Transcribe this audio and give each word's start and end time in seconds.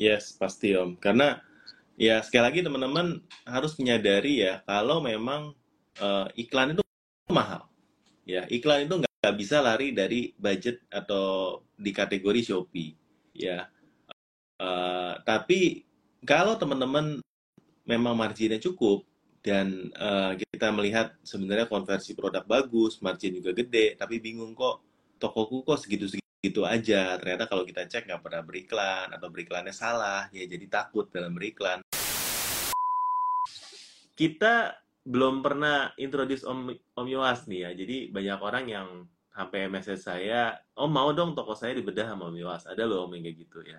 Yes, 0.00 0.32
pasti 0.32 0.72
Om. 0.72 0.96
Karena 0.96 1.36
ya 2.00 2.24
sekali 2.24 2.44
lagi 2.48 2.60
teman-teman 2.64 3.20
harus 3.44 3.76
menyadari 3.76 4.40
ya 4.40 4.64
kalau 4.64 5.04
memang 5.04 5.52
uh, 6.00 6.26
iklan 6.40 6.72
itu 6.72 6.80
mahal. 7.28 7.68
Ya, 8.24 8.48
iklan 8.48 8.88
itu 8.88 9.04
nggak 9.04 9.36
bisa 9.36 9.60
lari 9.60 9.92
dari 9.92 10.32
budget 10.40 10.80
atau 10.88 11.60
di 11.76 11.92
kategori 11.92 12.40
Shopee. 12.48 12.96
Ya, 13.36 13.68
uh, 14.56 15.20
tapi 15.28 15.84
kalau 16.24 16.56
teman-teman 16.56 17.20
memang 17.84 18.16
marginnya 18.16 18.56
cukup 18.56 19.04
dan 19.44 19.92
uh, 20.00 20.32
kita 20.32 20.72
melihat 20.72 21.12
sebenarnya 21.20 21.68
konversi 21.68 22.16
produk 22.16 22.44
bagus, 22.48 22.96
margin 23.04 23.36
juga 23.36 23.52
gede, 23.52 24.00
tapi 24.00 24.16
bingung 24.16 24.56
kok 24.56 24.80
tokoku 25.20 25.60
kok 25.64 25.80
segitu-segitu 25.84 26.29
gitu 26.40 26.64
aja. 26.64 27.20
Ternyata 27.20 27.44
kalau 27.44 27.68
kita 27.68 27.84
cek 27.84 28.08
nggak 28.08 28.24
pernah 28.24 28.42
beriklan 28.42 29.06
atau 29.12 29.28
beriklannya 29.28 29.76
salah, 29.76 30.26
ya 30.32 30.48
jadi 30.48 30.66
takut 30.66 31.12
dalam 31.12 31.36
beriklan. 31.36 31.84
Kita 34.16 34.76
belum 35.04 35.40
pernah 35.40 35.92
introduce 35.96 36.44
Om 36.44 36.72
Om 36.96 37.06
Yowas 37.08 37.44
nih 37.48 37.68
ya. 37.68 37.70
Jadi 37.76 37.96
banyak 38.12 38.38
orang 38.40 38.64
yang 38.68 38.88
sampai 39.32 39.68
message 39.68 40.00
saya, 40.00 40.56
Om 40.76 40.90
mau 40.90 41.12
dong 41.12 41.36
toko 41.36 41.52
saya 41.52 41.76
dibedah 41.76 42.08
sama 42.08 42.32
Om 42.32 42.36
Yowas. 42.36 42.64
Ada 42.64 42.88
loh 42.88 43.04
Om 43.08 43.20
yang 43.20 43.24
kayak 43.28 43.36
gitu 43.36 43.58
ya. 43.64 43.78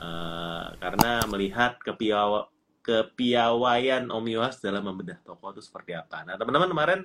Uh, 0.00 0.72
karena 0.80 1.20
melihat 1.28 1.76
kepiawa, 1.84 2.48
kepiawaian 2.80 4.08
Om 4.08 4.24
Yowas 4.24 4.56
dalam 4.64 4.88
membedah 4.88 5.20
toko 5.20 5.52
itu 5.52 5.60
seperti 5.60 5.92
apa. 5.92 6.24
Nah 6.24 6.40
teman-teman 6.40 6.68
kemarin 6.72 7.00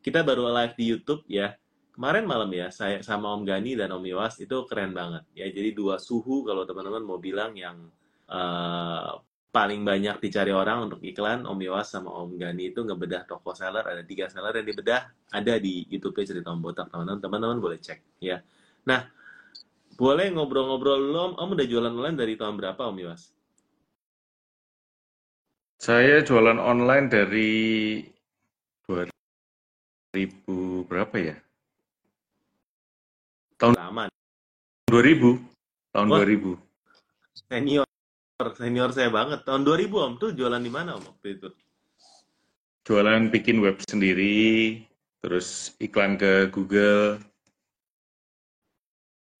kita 0.00 0.24
baru 0.24 0.48
live 0.48 0.74
di 0.76 0.84
YouTube 0.88 1.24
ya 1.28 1.52
kemarin 1.98 2.30
malam 2.30 2.46
ya 2.54 2.70
saya 2.70 3.02
sama 3.02 3.34
Om 3.34 3.42
Gani 3.42 3.74
dan 3.74 3.90
Om 3.90 4.06
Iwas 4.06 4.38
itu 4.38 4.54
keren 4.70 4.94
banget. 4.94 5.26
Ya 5.34 5.50
jadi 5.50 5.74
dua 5.74 5.98
suhu 5.98 6.46
kalau 6.46 6.62
teman-teman 6.62 7.02
mau 7.02 7.18
bilang 7.18 7.58
yang 7.58 7.90
uh, 8.30 9.18
paling 9.50 9.82
banyak 9.82 10.22
dicari 10.22 10.54
orang 10.54 10.86
untuk 10.86 11.02
iklan 11.02 11.42
Om 11.42 11.58
Iwas 11.58 11.90
sama 11.90 12.14
Om 12.14 12.38
Gani 12.38 12.70
itu 12.70 12.86
ngebedah 12.86 13.26
toko 13.26 13.50
seller. 13.50 13.82
Ada 13.82 14.06
tiga 14.06 14.30
seller 14.30 14.54
yang 14.54 14.70
dibedah. 14.70 15.10
Ada 15.34 15.58
di 15.58 15.90
YouTube 15.90 16.14
cerita 16.22 16.54
Om 16.54 16.62
Botak. 16.62 16.86
Teman-teman 16.86 17.18
teman-teman 17.18 17.58
boleh 17.58 17.82
cek 17.82 18.22
ya. 18.22 18.46
Nah 18.86 19.02
boleh 19.98 20.30
ngobrol-ngobrol 20.30 21.02
lo 21.02 21.34
Om. 21.34 21.58
Udah 21.58 21.66
jualan 21.66 21.90
online 21.90 22.14
dari 22.14 22.38
tahun 22.38 22.62
berapa 22.62 22.78
Om 22.78 22.96
Iwas? 23.02 23.34
Saya 25.82 26.22
jualan 26.22 26.62
online 26.62 27.10
dari 27.10 27.50
2000 28.86 29.10
berapa 30.86 31.18
ya 31.18 31.47
tahun 33.58 33.74
lama 33.74 34.06
2000 34.88 35.42
tahun 35.92 36.06
Wah, 36.08 36.22
2000 36.22 36.68
senior. 37.46 37.86
Senior 38.54 38.90
saya 38.94 39.10
banget. 39.10 39.42
Tahun 39.46 39.62
2000 39.62 39.94
om. 39.94 40.12
Tuh 40.18 40.30
jualan 40.34 40.62
di 40.62 40.70
mana 40.70 40.98
om 40.98 41.02
waktu 41.02 41.38
itu? 41.38 41.48
Jualan 42.86 43.28
bikin 43.28 43.60
web 43.60 43.76
sendiri 43.84 44.78
terus 45.20 45.74
iklan 45.82 46.16
ke 46.16 46.48
Google. 46.48 47.20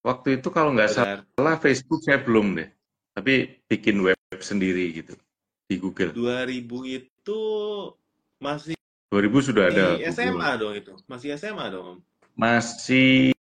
Waktu 0.04 0.40
itu 0.40 0.48
kalau 0.50 0.74
nggak 0.74 0.90
salah 0.92 1.56
Facebook 1.60 2.02
saya 2.04 2.20
belum 2.22 2.58
deh. 2.58 2.68
Tapi 3.16 3.62
bikin 3.66 4.02
web 4.02 4.18
sendiri 4.40 4.94
gitu 4.94 5.14
di 5.68 5.76
Google. 5.80 6.12
2000 6.14 6.98
itu 6.98 7.40
masih 8.38 8.76
2000 9.10 9.48
sudah 9.48 9.64
ada 9.68 9.86
SMA 10.12 10.32
Google. 10.34 10.58
dong 10.60 10.74
itu. 10.76 10.92
Masih 11.08 11.28
SMA 11.38 11.66
dong 11.72 11.86
om. 11.86 11.98
Masih 12.38 13.37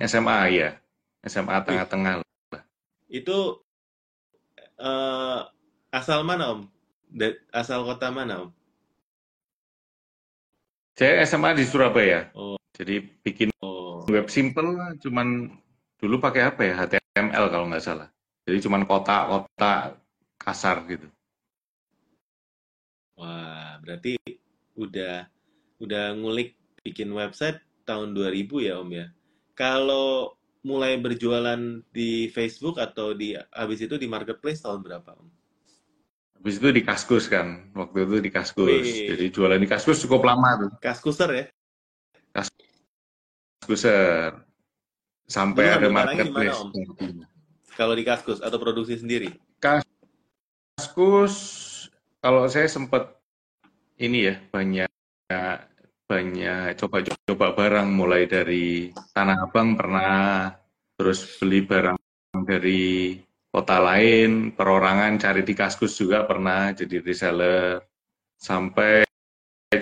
SMA 0.00 0.38
ya, 0.56 0.70
SMA 1.28 1.56
tengah-tengah 1.64 2.24
lah. 2.24 2.62
Itu 3.12 3.60
uh, 4.80 5.44
asal 5.92 6.24
mana 6.24 6.56
om? 6.56 6.60
Asal 7.52 7.84
kota 7.84 8.08
mana 8.08 8.48
om? 8.48 8.50
Saya 10.96 11.24
SMA 11.24 11.56
di 11.56 11.64
Surabaya. 11.64 12.28
Oh. 12.32 12.60
Jadi 12.76 13.04
bikin 13.20 13.52
oh. 13.60 14.04
web 14.08 14.28
simple, 14.32 14.96
cuman 15.04 15.52
dulu 16.00 16.16
pakai 16.16 16.48
apa 16.48 16.60
ya 16.64 16.74
HTML 16.80 17.44
kalau 17.52 17.66
nggak 17.68 17.84
salah. 17.84 18.08
Jadi 18.48 18.58
cuman 18.64 18.88
kota-kota 18.88 20.00
kasar 20.40 20.80
gitu. 20.88 21.08
Wah, 23.20 23.76
berarti 23.84 24.16
udah 24.80 25.28
udah 25.76 26.16
ngulik 26.16 26.56
bikin 26.80 27.12
website 27.12 27.60
tahun 27.84 28.16
2000 28.16 28.64
ya 28.64 28.80
Om 28.80 28.90
ya? 28.96 29.06
Kalau 29.54 30.34
mulai 30.60 31.00
berjualan 31.00 31.80
di 31.88 32.28
Facebook 32.28 32.76
atau 32.76 33.16
di 33.16 33.32
habis 33.52 33.80
itu 33.80 33.96
di 33.96 34.04
marketplace 34.04 34.60
tahun 34.60 34.84
berapa? 34.84 35.16
Habis 36.40 36.56
itu 36.56 36.72
di 36.72 36.82
Kaskus 36.84 37.28
kan, 37.28 37.68
waktu 37.76 38.08
itu 38.08 38.16
di 38.24 38.30
Kaskus. 38.32 38.64
Wih. 38.64 39.12
Jadi 39.12 39.28
jualan 39.28 39.60
di 39.60 39.68
Kaskus 39.68 40.00
cukup 40.04 40.24
lama 40.24 40.56
tuh. 40.56 40.70
Kaskuser 40.80 41.30
ya? 41.32 41.44
Kaskuser. 42.32 44.32
Sampai 45.28 45.76
ada 45.76 45.92
marketplace. 45.92 46.56
Kalau 47.76 47.92
di 47.92 48.04
Kaskus 48.04 48.40
atau 48.40 48.56
produksi 48.56 48.96
sendiri? 48.96 49.36
Kaskus, 49.60 51.36
kalau 52.24 52.48
saya 52.48 52.68
sempat 52.68 53.20
ini 54.00 54.32
ya 54.32 54.40
banyak 54.48 54.88
banyak 56.08 56.72
coba-coba 57.30 57.62
barang 57.62 57.88
mulai 57.94 58.26
dari 58.26 58.90
Tanah 58.90 59.46
Abang 59.46 59.78
pernah 59.78 60.50
terus 60.98 61.38
beli 61.38 61.62
barang 61.62 61.94
dari 62.42 63.14
kota 63.46 63.78
lain 63.78 64.50
perorangan 64.50 65.14
cari 65.14 65.46
di 65.46 65.54
Kaskus 65.54 65.94
juga 65.94 66.26
pernah 66.26 66.74
jadi 66.74 66.98
reseller. 66.98 67.86
Sampai 68.34 69.06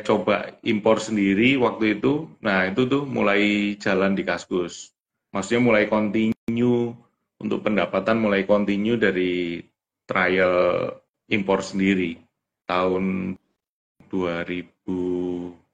coba 0.04 0.60
impor 0.60 1.00
sendiri 1.00 1.56
waktu 1.56 1.96
itu 1.96 2.28
nah 2.44 2.68
itu 2.68 2.84
tuh 2.84 3.08
mulai 3.08 3.72
jalan 3.80 4.12
di 4.12 4.28
Kaskus. 4.28 4.92
Maksudnya 5.32 5.64
mulai 5.64 5.88
continue 5.88 6.92
untuk 7.40 7.64
pendapatan 7.64 8.20
mulai 8.20 8.44
continue 8.44 9.00
dari 9.00 9.64
trial 10.04 10.84
impor 11.32 11.64
sendiri. 11.64 12.20
Tahun 12.68 13.32
2000 14.12 15.67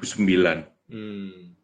2009. 0.00 0.64
Hmm. 0.88 1.54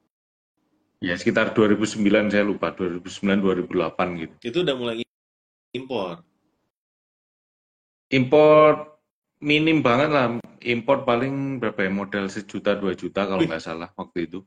Ya 1.01 1.17
sekitar 1.17 1.53
2009 1.53 2.33
saya 2.33 2.45
lupa 2.45 2.73
2009 2.73 3.69
2008 3.69 4.23
gitu. 4.23 4.35
Itu 4.45 4.59
udah 4.65 4.75
mulai 4.77 5.05
impor. 5.77 6.25
Impor 8.13 8.97
minim 9.41 9.81
banget 9.85 10.11
lah. 10.13 10.27
Impor 10.65 11.05
paling 11.05 11.61
berapa 11.61 11.85
ya 11.85 11.91
modal 11.93 12.27
sejuta 12.33 12.75
dua 12.75 12.97
juta 12.97 13.29
kalau 13.29 13.45
nggak 13.45 13.61
salah 13.63 13.93
waktu 13.95 14.25
itu. 14.25 14.41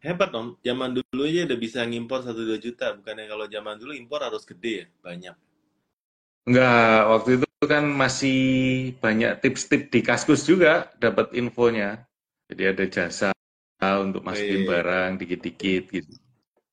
Hebat 0.00 0.32
om. 0.36 0.56
Zaman 0.60 1.00
dulu 1.00 1.24
aja 1.24 1.48
udah 1.48 1.58
bisa 1.60 1.80
ngimpor 1.84 2.24
satu 2.24 2.44
dua 2.44 2.60
juta. 2.60 2.92
Bukannya 2.96 3.24
kalau 3.28 3.46
zaman 3.48 3.74
dulu 3.80 3.92
impor 3.96 4.20
harus 4.24 4.44
gede 4.44 4.84
ya 4.84 4.86
banyak. 5.00 5.36
Enggak, 6.44 6.98
waktu 7.08 7.30
itu 7.40 7.46
kan 7.64 7.84
masih 7.88 8.40
banyak 9.00 9.40
tips-tips 9.40 9.88
di 9.88 10.00
Kaskus 10.04 10.44
juga 10.44 10.92
dapat 11.00 11.32
infonya. 11.32 12.04
Jadi 12.54 12.62
ada 12.70 12.84
jasa 12.86 13.28
untuk 13.98 14.22
masukin 14.22 14.62
barang 14.62 15.18
dikit-dikit 15.18 15.84
gitu. 15.90 16.14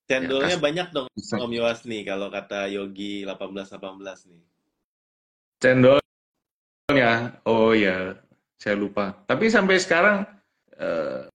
Cendolnya 0.05 0.55
ya, 0.55 0.61
banyak 0.61 0.87
dong 0.93 1.07
bisa. 1.17 1.41
Om 1.41 1.49
Yowas 1.49 1.81
nih 1.89 2.05
kalau 2.05 2.29
kata 2.29 2.69
Yogi 2.69 3.25
1818 3.25 4.29
nih. 4.29 4.43
Cendolnya, 5.57 7.41
oh 7.49 7.73
ya 7.73 8.13
saya 8.61 8.77
lupa. 8.77 9.17
Tapi 9.25 9.49
sampai 9.49 9.81
sekarang 9.81 10.29
eh, 10.77 11.25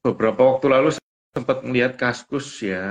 beberapa 0.00 0.56
waktu 0.56 0.66
lalu 0.72 0.88
sempat 1.34 1.60
melihat 1.66 2.00
kaskus 2.00 2.62
ya 2.64 2.86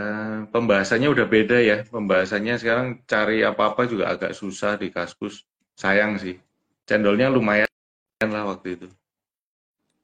pembahasannya 0.51 1.09
udah 1.09 1.25
beda 1.25 1.57
ya 1.63 1.77
pembahasannya 1.87 2.59
sekarang 2.59 2.87
cari 3.07 3.41
apa-apa 3.41 3.87
juga 3.87 4.11
agak 4.11 4.35
susah 4.35 4.75
di 4.75 4.91
kaskus 4.91 5.47
sayang 5.79 6.19
sih 6.19 6.35
cendolnya 6.83 7.31
lumayan 7.31 7.71
lah 8.19 8.51
waktu 8.51 8.75
itu 8.75 8.87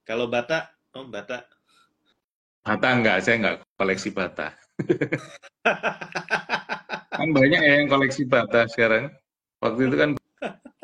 kalau 0.10 0.26
bata, 0.26 0.74
Om, 0.90 1.06
oh, 1.06 1.08
bata. 1.14 1.46
Bata 2.66 2.88
enggak, 2.98 3.22
saya 3.22 3.38
enggak 3.38 3.62
koleksi 3.78 4.10
bata. 4.10 4.58
kan 7.20 7.30
banyak 7.30 7.62
ya 7.62 7.74
yang 7.78 7.90
koleksi 7.94 8.26
bata 8.26 8.66
sekarang. 8.74 9.14
Waktu 9.62 9.86
itu 9.86 9.96
kan 10.02 10.10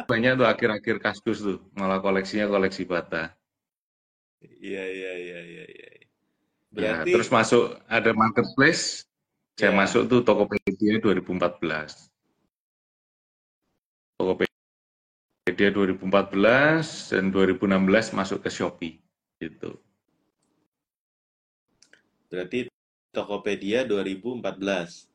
banyak 0.05 0.37
tuh 0.37 0.45
akhir-akhir 0.45 1.01
kaskus 1.01 1.41
tuh, 1.41 1.57
malah 1.73 2.05
koleksinya 2.05 2.45
koleksi 2.45 2.85
bata. 2.85 3.33
Iya, 4.45 4.85
iya, 4.93 5.11
iya, 5.17 5.39
iya. 5.41 5.65
iya. 5.73 5.89
Ya, 5.89 6.05
Berarti... 6.69 7.09
Ya, 7.09 7.13
terus 7.17 7.33
masuk 7.33 7.81
ada 7.89 8.13
marketplace, 8.13 9.09
saya 9.57 9.73
ya. 9.73 9.73
masuk 9.73 10.05
tuh 10.05 10.21
Tokopedia 10.21 11.01
2014. 11.01 12.13
Tokopedia 14.21 15.69
2014 15.73 17.09
dan 17.09 17.33
2016 17.33 18.13
masuk 18.13 18.45
ke 18.45 18.53
Shopee 18.53 19.04
gitu. 19.39 19.79
Berarti 22.31 22.67
Tokopedia 23.15 23.87
2014. 23.87 25.07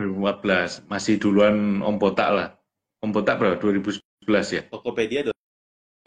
2014 0.00 0.88
masih 0.88 1.16
duluan 1.20 1.80
Om 1.80 1.96
Botak 1.96 2.28
lah. 2.32 2.48
Om 3.04 3.12
Botak 3.12 3.40
berapa? 3.40 3.56
2011 3.60 4.00
ya? 4.56 4.62
Tokopedia 4.68 5.20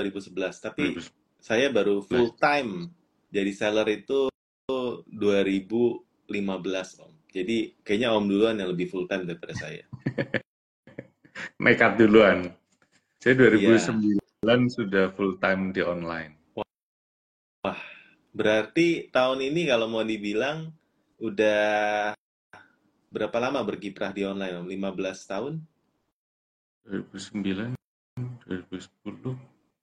2011, 0.02 0.66
tapi 0.66 0.98
2011. 0.98 1.10
saya 1.40 1.68
baru 1.74 2.02
full 2.02 2.34
time 2.38 2.92
jadi 3.30 3.52
seller 3.54 3.88
itu 3.94 4.30
2015 4.70 6.06
Om. 7.02 7.14
Jadi 7.30 7.78
kayaknya 7.86 8.10
Om 8.18 8.26
duluan 8.26 8.58
yang 8.58 8.74
lebih 8.74 8.90
full 8.90 9.06
time 9.06 9.30
daripada 9.30 9.54
saya. 9.54 9.86
Nekat 11.64 12.02
duluan. 12.02 12.50
Saya 13.22 13.36
2009 13.38 14.18
Iya. 14.42 14.56
sudah 14.72 15.06
full 15.14 15.38
time 15.38 15.76
di 15.76 15.84
online. 15.84 16.39
Berarti 18.32 19.12
tahun 19.12 19.52
ini 19.52 19.68
kalau 19.68 19.92
mau 19.92 20.06
dibilang 20.06 20.72
udah 21.20 22.16
berapa 23.12 23.38
lama 23.42 23.60
berkiprah 23.68 24.16
di 24.16 24.24
online 24.24 24.64
Om? 24.64 24.68
15 24.96 25.32
tahun? 25.32 25.54
2009, 26.88 27.76
2010, 28.48 29.36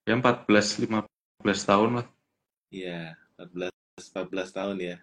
ya 0.08 0.14
14, 0.16 0.88
15 0.88 1.68
tahun 1.68 1.90
lah. 2.00 2.06
Iya, 2.72 3.14
14 3.36 3.70
14 4.00 4.56
tahun 4.56 4.76
ya. 4.80 4.96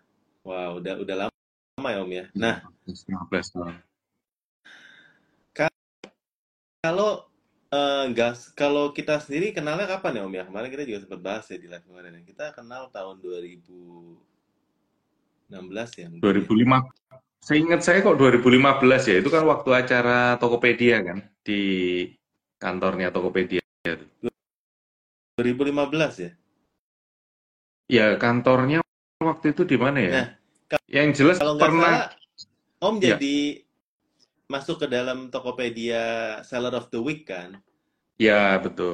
Wah, 0.43 0.73
udah 0.75 0.99
udah 0.99 1.15
lama 1.29 1.89
ya 1.93 1.99
Om 2.01 2.11
ya. 2.11 2.25
Nah, 2.33 2.65
15 2.89 3.53
tahun. 3.53 3.75
kalau 6.83 7.23
eh, 7.73 8.05
gas 8.13 8.53
kalau 8.53 8.93
kita 8.93 9.17
sendiri 9.17 9.49
kenalnya 9.49 9.89
kapan 9.89 10.13
ya 10.19 10.21
Om 10.29 10.33
ya? 10.37 10.43
Kemarin 10.45 10.69
kita 10.69 10.85
juga 10.85 10.99
sempat 11.01 11.19
bahas 11.25 11.49
ya 11.49 11.57
di 11.57 11.65
live 11.65 11.81
kemarin. 11.89 12.13
ya. 12.17 12.21
Kita 12.21 12.53
kenal 12.53 12.93
tahun 12.93 13.17
2016 13.21 15.97
ya 15.97 16.05
mungkin 16.13 16.21
ya. 16.21 16.21
2005, 16.21 16.85
seingat 17.43 17.81
saya 17.83 17.99
kok 18.05 18.15
2015 18.15 19.09
ya, 19.09 19.15
itu 19.19 19.27
kan 19.33 19.43
waktu 19.43 19.69
acara 19.73 20.37
Tokopedia 20.39 21.03
kan, 21.03 21.27
di 21.43 21.61
kantornya 22.61 23.11
Tokopedia. 23.11 23.59
2015 23.83 26.23
ya? 26.23 26.31
Ya 27.91 28.15
kantornya 28.15 28.79
waktu 29.19 29.51
itu 29.51 29.67
di 29.67 29.75
mana 29.75 29.99
ya? 29.99 30.13
Nah, 30.13 30.27
Yang 30.89 31.21
jelas 31.21 31.37
Kalau 31.37 31.53
nggak 31.53 31.69
pernah, 31.69 32.09
salah, 32.09 32.17
Om 32.81 32.97
Ya. 32.99 33.13
jadi 33.15 33.62
masuk 34.53 34.85
ke 34.85 34.87
dalam 34.87 35.33
Tokopedia 35.33 36.37
Seller 36.45 36.77
of 36.77 36.93
the 36.93 37.01
Week 37.01 37.25
kan? 37.25 37.57
ya 38.21 38.61
betul. 38.61 38.93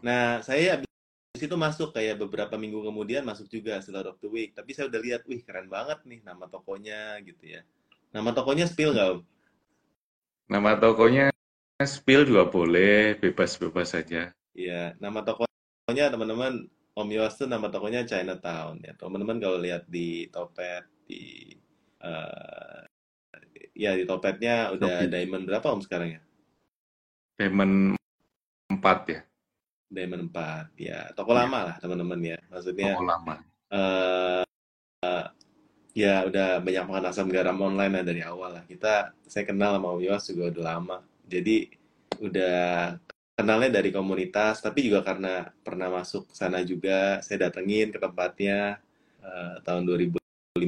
Nah, 0.00 0.40
saya 0.40 0.80
habis 0.80 0.88
itu 1.38 1.56
masuk 1.56 1.92
kayak 1.92 2.18
beberapa 2.18 2.56
minggu 2.56 2.80
kemudian 2.80 3.22
masuk 3.22 3.46
juga 3.52 3.78
Seller 3.84 4.08
of 4.08 4.18
the 4.24 4.28
Week. 4.32 4.56
Tapi 4.56 4.72
saya 4.72 4.88
udah 4.88 5.00
lihat, 5.00 5.22
wih 5.28 5.44
keren 5.44 5.68
banget 5.68 6.00
nih 6.08 6.24
nama 6.24 6.48
tokonya 6.48 7.20
gitu 7.22 7.60
ya. 7.60 7.62
Nama 8.10 8.32
tokonya 8.32 8.64
spill 8.66 8.96
nggak? 8.96 9.22
Nama 10.50 10.70
tokonya 10.80 11.30
spill 11.84 12.26
juga 12.26 12.48
boleh, 12.50 13.20
bebas-bebas 13.20 13.94
saja. 13.94 14.34
Iya, 14.56 14.98
nama 14.98 15.22
tokonya 15.22 16.10
teman-teman 16.10 16.66
Om 16.90 17.08
Yos 17.14 17.38
tuh 17.38 17.46
nama 17.46 17.70
tokonya 17.70 18.02
Chinatown 18.02 18.82
ya. 18.82 18.92
Teman-teman 18.98 19.38
kalau 19.38 19.62
lihat 19.62 19.86
di 19.86 20.26
Topet 20.28 20.84
di 21.06 21.54
eh, 22.02 22.89
ya 23.72 23.94
di 23.94 24.04
Topetnya 24.04 24.70
udah 24.70 25.04
Shopee. 25.04 25.10
diamond 25.10 25.44
berapa 25.44 25.66
Om 25.70 25.80
sekarang 25.82 26.08
ya? 26.14 26.20
Diamond 27.36 27.96
4 28.68 29.00
ya, 29.08 29.20
Diamond 29.88 30.22
4 30.30 30.66
ya. 30.76 31.00
Toko 31.12 31.32
Iya. 31.32 31.38
lama 31.42 31.58
lah 31.72 31.76
teman-teman 31.80 32.20
ya. 32.22 32.38
Maksudnya 32.48 32.92
toko 32.94 33.04
lama. 33.04 33.34
eh 33.70 34.42
eh, 35.02 35.24
ya 35.90 36.22
udah 36.24 36.62
banyak 36.62 36.84
makan 36.86 37.04
asam 37.08 37.28
garam 37.28 37.58
online 37.58 37.92
lah 37.98 38.04
dari 38.04 38.22
awal 38.22 38.60
lah. 38.60 38.64
Kita 38.64 39.10
saya 39.24 39.44
kenal 39.44 39.74
sama 39.74 39.90
Om 39.96 40.00
Yos 40.04 40.24
juga 40.28 40.44
udah 40.54 40.64
lama. 40.76 40.96
Jadi 41.26 41.66
udah 42.20 42.94
kenalnya 43.34 43.80
dari 43.80 43.90
komunitas, 43.90 44.60
tapi 44.60 44.84
juga 44.86 45.00
karena 45.00 45.48
pernah 45.64 45.88
masuk 45.90 46.28
sana 46.30 46.60
juga, 46.62 47.18
saya 47.24 47.48
datengin 47.48 47.90
ke 47.90 47.98
tempatnya 47.98 48.78
eh, 49.24 49.54
tahun 49.64 49.82
2015 49.88 50.60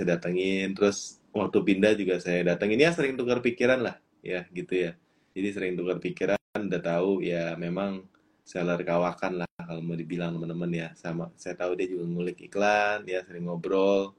saya 0.00 0.16
datengin, 0.16 0.72
terus 0.72 1.19
waktu 1.30 1.58
pindah 1.62 1.92
juga 1.94 2.18
saya 2.18 2.42
datengin 2.54 2.82
ya 2.82 2.90
sering 2.90 3.14
tukar 3.14 3.38
pikiran 3.42 3.80
lah, 3.82 3.96
ya 4.22 4.46
gitu 4.50 4.90
ya. 4.90 4.92
Jadi 5.30 5.48
sering 5.54 5.72
tukar 5.78 6.02
pikiran, 6.02 6.38
udah 6.58 6.82
tahu 6.82 7.22
ya 7.22 7.54
memang 7.54 8.06
seller 8.42 8.82
kawakan 8.82 9.46
lah 9.46 9.50
kalau 9.62 9.78
mau 9.78 9.94
dibilang 9.94 10.34
teman-teman 10.34 10.70
ya. 10.74 10.88
Sama 10.98 11.30
saya 11.38 11.54
tahu 11.54 11.78
dia 11.78 11.86
juga 11.86 12.04
ngulik 12.10 12.50
iklan 12.50 13.06
ya 13.06 13.22
sering 13.22 13.46
ngobrol. 13.46 14.14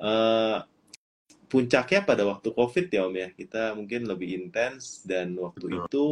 Eh 0.00 0.58
puncaknya 1.52 2.00
pada 2.02 2.24
waktu 2.24 2.48
COVID 2.50 2.86
ya 2.88 3.00
Om 3.04 3.14
ya. 3.14 3.28
Kita 3.32 3.62
mungkin 3.76 4.08
lebih 4.08 4.28
intens 4.32 5.04
dan 5.04 5.36
waktu 5.36 5.68
Betul. 5.68 5.84
itu 5.84 6.06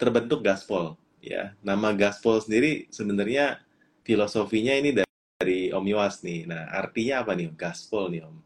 terbentuk 0.00 0.40
gaspol 0.40 0.96
ya. 1.20 1.52
Nama 1.60 1.92
gaspol 1.92 2.40
sendiri 2.40 2.88
sebenarnya 2.88 3.60
filosofinya 4.08 4.72
ini 4.72 4.96
dari 4.96 5.07
Om 5.78 5.86
nih 6.26 6.50
nah 6.50 6.66
artinya 6.74 7.22
apa 7.24 7.32
nih 7.38 7.54
gaspol 7.54 8.10
nih 8.10 8.26
Om 8.26 8.36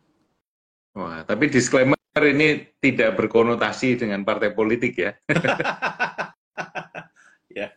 Wah, 0.92 1.24
tapi 1.24 1.48
disclaimer 1.48 1.96
ini 2.20 2.68
tidak 2.76 3.16
berkonotasi 3.16 3.96
dengan 3.96 4.28
partai 4.28 4.52
politik 4.52 4.92
ya. 5.00 5.16
ya 7.58 7.72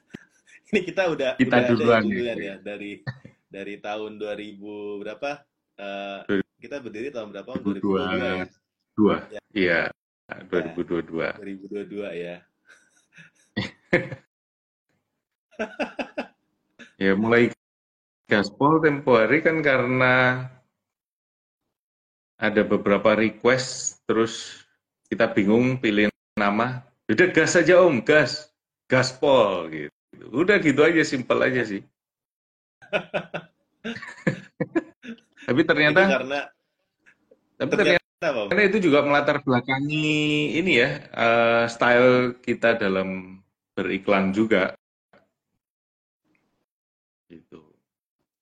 ini 0.75 0.83
kita 0.83 1.07
udah 1.07 1.39
Kita 1.39 1.63
udah 1.63 1.69
duluan 1.71 2.03
ya. 2.03 2.11
duluan 2.11 2.39
ya 2.43 2.55
dari 2.59 2.99
dari 3.47 3.79
tahun 3.79 4.19
2000 4.19 4.99
berapa 4.99 5.39
Eh, 5.75 6.39
kita 6.63 6.79
berdiri 6.79 7.11
tahun 7.11 7.35
berapa 7.35 7.51
Om? 7.51 7.83
2022 7.83 8.15
ya 8.15 8.47
2022. 8.95 9.27
Ya. 9.27 9.43
Iya, 9.51 9.91
2022. 10.47 11.35
2022 11.35 12.15
ya 12.15 12.39
Ya 16.95 17.11
mulai 17.19 17.51
gaspol 18.25 18.81
tempo 18.81 19.13
hari 19.17 19.41
kan 19.45 19.61
karena 19.61 20.49
ada 22.35 22.67
beberapa 22.67 23.15
request 23.15 24.03
terus 24.09 24.65
kita 25.07 25.31
bingung 25.31 25.79
pilih 25.79 26.11
nama. 26.35 26.83
Udah 27.07 27.31
gas 27.31 27.55
aja 27.55 27.79
om, 27.85 28.01
gas. 28.01 28.51
Gaspol 28.89 29.69
gitu. 29.71 30.25
Udah 30.33 30.57
gitu 30.61 30.83
aja, 30.85 31.01
simpel 31.05 31.41
aja 31.41 31.63
sih. 31.65 31.81
tapi 35.45 35.61
itu 35.61 35.69
ternyata, 35.69 36.01
karena 36.09 36.49
tapi 37.57 37.73
ternyata 37.77 38.27
karena 38.49 38.63
itu 38.65 38.77
juga 38.89 39.05
melatar 39.05 39.37
belakangi 39.45 40.57
ini 40.57 40.81
ya, 40.81 40.89
eh, 41.05 41.69
style 41.69 42.41
kita 42.41 42.73
dalam 42.77 43.41
beriklan 43.73 44.33
juga. 44.33 44.73
Gitu. 47.29 47.64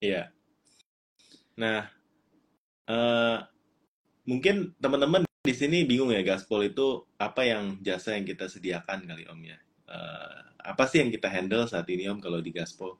Iya. 0.03 0.27
Nah, 1.55 1.88
eh, 2.91 3.38
mungkin 4.27 4.75
teman-teman 4.75 5.24
di 5.24 5.55
sini 5.55 5.88
bingung 5.88 6.12
ya 6.12 6.19
gaspol 6.19 6.67
itu 6.67 7.07
apa 7.15 7.48
yang 7.48 7.79
jasa 7.79 8.19
yang 8.19 8.27
kita 8.27 8.51
sediakan 8.51 9.07
kali 9.07 9.24
Om 9.31 9.41
ya. 9.48 9.57
Eh, 9.88 10.39
apa 10.60 10.83
sih 10.91 11.00
yang 11.00 11.07
kita 11.07 11.31
handle 11.31 11.63
saat 11.72 11.88
ini 11.88 12.12
Om 12.12 12.19
kalau 12.19 12.43
di 12.43 12.51
gaspol? 12.51 13.00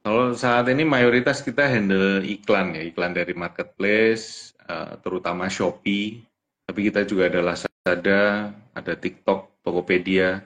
Kalau 0.00 0.32
saat 0.32 0.64
ini 0.72 0.86
mayoritas 0.86 1.44
kita 1.44 1.68
handle 1.68 2.24
iklan 2.24 2.72
ya, 2.78 2.82
iklan 2.88 3.12
dari 3.12 3.36
marketplace, 3.36 4.56
eh, 4.64 4.96
terutama 5.04 5.52
Shopee. 5.52 6.24
Tapi 6.64 6.80
kita 6.88 7.04
juga 7.04 7.28
ada 7.28 7.52
Lazada, 7.52 8.24
ada 8.72 8.92
TikTok, 8.96 9.60
Tokopedia. 9.60 10.40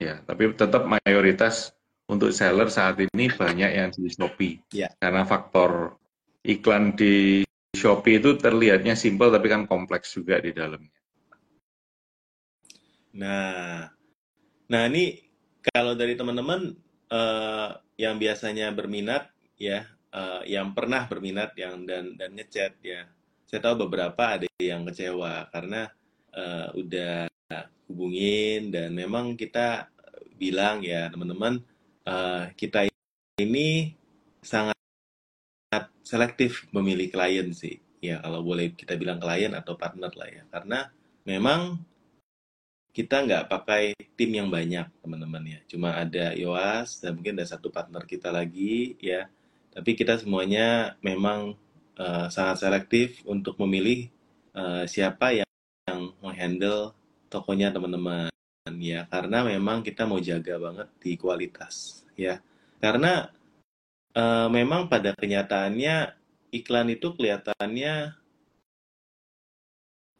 Ya, 0.00 0.18
tapi 0.24 0.50
tetap 0.56 0.88
mayoritas 0.88 1.76
untuk 2.12 2.30
seller 2.36 2.68
saat 2.68 3.00
ini 3.00 3.32
banyak 3.32 3.70
yang 3.72 3.88
di 3.88 4.12
Shopee. 4.12 4.60
Ya. 4.76 4.92
Karena 5.00 5.24
faktor 5.24 5.96
iklan 6.44 6.92
di 6.92 7.40
Shopee 7.72 8.20
itu 8.20 8.36
terlihatnya 8.36 8.92
simpel 8.92 9.32
tapi 9.32 9.48
kan 9.48 9.64
kompleks 9.64 10.12
juga 10.12 10.36
di 10.44 10.52
dalamnya. 10.52 10.92
Nah, 13.16 13.88
nah 14.68 14.82
ini 14.88 15.24
kalau 15.72 15.96
dari 15.96 16.12
teman-teman 16.12 16.76
eh, 17.08 17.70
yang 17.96 18.20
biasanya 18.20 18.68
berminat 18.76 19.32
ya, 19.56 19.88
eh, 20.12 20.42
yang 20.52 20.76
pernah 20.76 21.08
berminat 21.08 21.56
yang 21.56 21.88
dan 21.88 22.12
dan 22.20 22.36
ngechat 22.36 22.76
ya, 22.84 23.08
saya 23.48 23.60
tahu 23.64 23.88
beberapa 23.88 24.36
ada 24.36 24.48
yang 24.60 24.84
kecewa 24.84 25.48
karena 25.48 25.88
eh, 26.36 26.68
udah 26.76 27.32
hubungin 27.92 28.72
dan 28.72 28.96
memang 28.96 29.36
kita 29.36 29.92
bilang 30.40 30.80
ya 30.80 31.12
teman-teman 31.12 31.60
eh, 32.06 32.44
kita 32.58 32.86
ini 33.40 33.94
sangat 34.42 34.76
selektif 36.02 36.66
memilih 36.74 37.08
klien 37.08 37.48
sih. 37.54 37.80
Ya 38.02 38.18
kalau 38.18 38.42
boleh 38.42 38.74
kita 38.74 38.98
bilang 38.98 39.22
klien 39.22 39.54
atau 39.54 39.78
partner 39.78 40.10
lah 40.12 40.28
ya. 40.28 40.42
Karena 40.50 40.90
memang 41.22 41.78
kita 42.92 43.24
nggak 43.24 43.48
pakai 43.48 43.96
tim 44.18 44.30
yang 44.36 44.52
banyak 44.52 44.84
teman-teman 45.00 45.44
ya. 45.48 45.60
Cuma 45.70 45.96
ada 45.96 46.36
Yoas 46.36 47.00
dan 47.00 47.16
mungkin 47.16 47.40
ada 47.40 47.48
satu 47.48 47.72
partner 47.72 48.04
kita 48.04 48.28
lagi 48.28 48.98
ya. 49.00 49.30
Tapi 49.72 49.96
kita 49.96 50.20
semuanya 50.20 50.98
memang 51.00 51.56
eh, 51.96 52.26
sangat 52.28 52.60
selektif 52.60 53.22
untuk 53.24 53.56
memilih 53.62 54.10
eh, 54.52 54.84
siapa 54.90 55.32
yang, 55.32 55.48
yang 55.88 56.12
menghandle 56.20 56.92
tokonya 57.32 57.72
teman-teman 57.72 58.28
ya. 58.70 59.06
Karena 59.10 59.42
memang 59.42 59.82
kita 59.82 60.06
mau 60.06 60.22
jaga 60.22 60.58
banget 60.58 60.88
di 61.02 61.18
kualitas 61.18 62.06
ya. 62.14 62.38
Karena 62.78 63.26
eh, 64.14 64.48
memang 64.50 64.86
pada 64.86 65.14
kenyataannya 65.18 66.14
iklan 66.54 66.88
itu 66.92 67.14
kelihatannya 67.16 68.14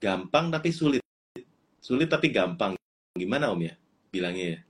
gampang 0.03 0.51
tapi 0.51 0.71
sulit. 0.75 1.03
Sulit 1.79 2.11
tapi 2.11 2.35
gampang. 2.35 2.75
Gimana 3.15 3.53
om 3.53 3.61
ya 3.61 3.75
bilangnya 4.11 4.47
ya? 4.57 4.61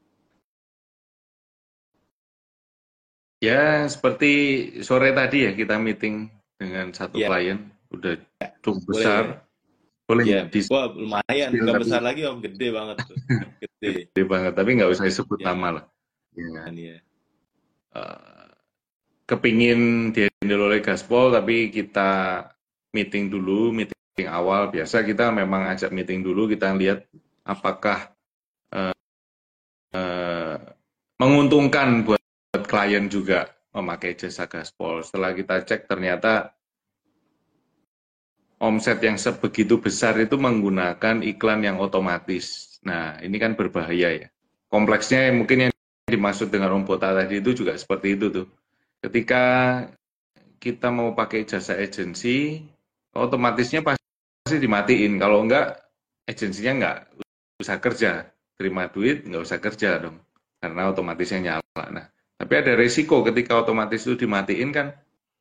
Ya, 3.42 3.62
seperti 3.90 4.30
sore 4.86 5.10
tadi 5.10 5.50
ya 5.50 5.52
kita 5.58 5.74
meeting 5.74 6.30
dengan 6.54 6.94
satu 6.94 7.18
ya. 7.18 7.26
klien, 7.26 7.74
udah 7.90 8.14
cukup 8.62 8.86
boleh 8.86 9.02
besar, 9.02 9.24
boleh. 10.12 10.24
Ya 10.28 10.42
di 10.44 10.60
wah 10.68 10.86
lumayan. 10.92 11.48
Nggak 11.56 11.74
tapi 11.74 11.82
besar 11.88 12.00
lagi 12.04 12.20
om. 12.28 12.38
Gede 12.44 12.68
banget 12.68 12.96
tuh. 13.08 13.16
Gede. 13.62 13.90
Gede 14.12 14.22
banget, 14.28 14.52
tapi 14.52 14.70
nggak 14.76 14.90
usah 14.92 15.04
disebut 15.08 15.38
ya 15.40 15.44
nama 15.50 15.68
lah. 15.80 15.84
Ya, 16.36 16.48
kan 16.52 16.74
ya. 16.76 16.96
Eh, 17.92 18.48
kepingin 19.24 19.80
dihandle 20.12 20.62
oleh 20.68 20.80
Gaspol, 20.84 21.32
tapi 21.32 21.72
kita 21.72 22.44
meeting 22.92 23.32
dulu, 23.32 23.72
meeting 23.72 24.28
awal. 24.28 24.68
Biasa 24.68 25.02
kita 25.02 25.32
memang 25.32 25.72
ajak 25.72 25.90
meeting 25.90 26.20
dulu, 26.20 26.46
kita 26.46 26.70
lihat 26.76 27.08
apakah 27.48 28.12
eh, 28.70 28.96
eh, 29.96 30.56
menguntungkan 31.16 32.04
buat 32.04 32.20
klien 32.68 33.08
juga 33.08 33.48
memakai 33.72 34.16
jasa 34.16 34.44
Gaspol. 34.44 35.00
Setelah 35.00 35.32
kita 35.32 35.64
cek 35.64 35.88
ternyata 35.88 36.52
omset 38.62 39.02
yang 39.02 39.18
sebegitu 39.18 39.82
besar 39.82 40.14
itu 40.22 40.38
menggunakan 40.38 41.26
iklan 41.26 41.66
yang 41.66 41.82
otomatis. 41.82 42.78
Nah, 42.86 43.18
ini 43.18 43.34
kan 43.42 43.58
berbahaya 43.58 44.08
ya. 44.14 44.28
Kompleksnya 44.70 45.34
mungkin 45.34 45.68
yang 45.68 45.72
dimaksud 46.06 46.54
dengan 46.54 46.78
Om 46.78 46.86
Bota 46.86 47.10
tadi 47.10 47.42
itu 47.42 47.58
juga 47.58 47.74
seperti 47.74 48.14
itu 48.14 48.30
tuh. 48.30 48.46
Ketika 49.02 49.44
kita 50.62 50.94
mau 50.94 51.10
pakai 51.10 51.42
jasa 51.42 51.74
agensi, 51.74 52.62
otomatisnya 53.10 53.82
pasti 53.82 54.56
dimatiin. 54.62 55.18
Kalau 55.18 55.42
enggak, 55.42 55.82
agensinya 56.30 56.72
enggak 56.78 56.96
usah 57.58 57.82
kerja. 57.82 58.30
Terima 58.54 58.86
duit, 58.86 59.26
enggak 59.26 59.42
usah 59.42 59.58
kerja 59.58 59.98
dong. 59.98 60.22
Karena 60.62 60.94
otomatisnya 60.94 61.38
nyala. 61.42 61.86
Nah, 61.90 62.06
tapi 62.38 62.54
ada 62.54 62.78
resiko 62.78 63.26
ketika 63.26 63.58
otomatis 63.58 64.06
itu 64.06 64.14
dimatiin 64.14 64.70
kan, 64.70 64.94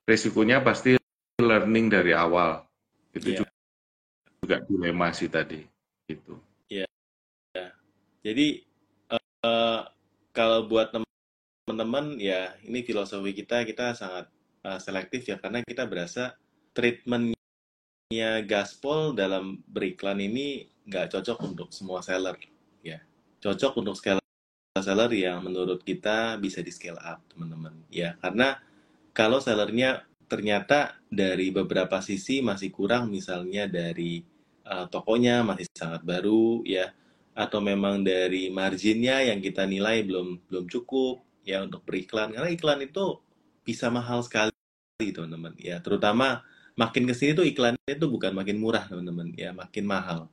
resikonya 0.10 0.66
pasti 0.66 0.98
learning 1.38 1.94
dari 1.94 2.18
awal. 2.18 2.66
Itu 3.12 3.28
ya 3.38 3.46
juga 4.42 4.58
dilema 4.66 5.14
sih 5.14 5.30
tadi. 5.30 5.64
Gitu. 6.10 6.36
ya 6.68 6.84
jadi 8.22 8.62
eh, 9.16 9.82
kalau 10.36 10.68
buat 10.68 10.92
teman-teman 10.92 12.20
ya 12.20 12.58
ini 12.68 12.84
filosofi 12.84 13.32
kita 13.32 13.64
kita 13.64 13.96
sangat 13.96 14.28
eh, 14.68 14.80
selektif 14.84 15.24
ya 15.30 15.40
karena 15.40 15.64
kita 15.64 15.88
berasa 15.88 16.36
treatmentnya 16.76 18.44
gaspol 18.44 19.16
dalam 19.16 19.64
beriklan 19.72 20.20
ini 20.20 20.68
nggak 20.84 21.16
cocok 21.16 21.38
untuk 21.48 21.70
semua 21.72 22.04
seller 22.04 22.36
ya 22.84 23.00
cocok 23.40 23.74
untuk 23.80 23.96
seller 23.96 24.24
seller 24.82 25.12
yang 25.16 25.44
menurut 25.44 25.80
kita 25.84 26.36
bisa 26.42 26.60
di 26.60 26.72
scale 26.76 27.00
up 27.00 27.24
teman-teman 27.32 27.76
ya 27.88 28.20
karena 28.20 28.60
kalau 29.16 29.40
sellernya 29.40 30.11
ternyata 30.32 30.96
dari 31.12 31.52
beberapa 31.52 32.00
sisi 32.00 32.40
masih 32.40 32.72
kurang 32.72 33.12
misalnya 33.12 33.68
dari 33.68 34.24
uh, 34.64 34.88
tokonya 34.88 35.44
masih 35.44 35.68
sangat 35.76 36.08
baru 36.08 36.64
ya. 36.64 36.96
Atau 37.36 37.60
memang 37.60 38.04
dari 38.04 38.48
marginnya 38.48 39.20
yang 39.28 39.44
kita 39.44 39.68
nilai 39.68 40.08
belum 40.08 40.48
belum 40.48 40.66
cukup 40.72 41.20
ya 41.44 41.60
untuk 41.68 41.84
beriklan. 41.84 42.32
Karena 42.32 42.48
iklan 42.48 42.80
itu 42.88 43.20
bisa 43.68 43.92
mahal 43.92 44.24
sekali 44.24 44.56
teman-teman 45.04 45.52
ya. 45.60 45.84
Terutama 45.84 46.48
makin 46.80 47.04
ke 47.04 47.14
sini 47.16 47.36
tuh 47.36 47.44
iklannya 47.44 47.92
itu 47.92 48.08
bukan 48.08 48.32
makin 48.32 48.56
murah 48.56 48.88
teman-teman 48.88 49.36
ya. 49.36 49.52
Makin 49.52 49.84
mahal. 49.84 50.32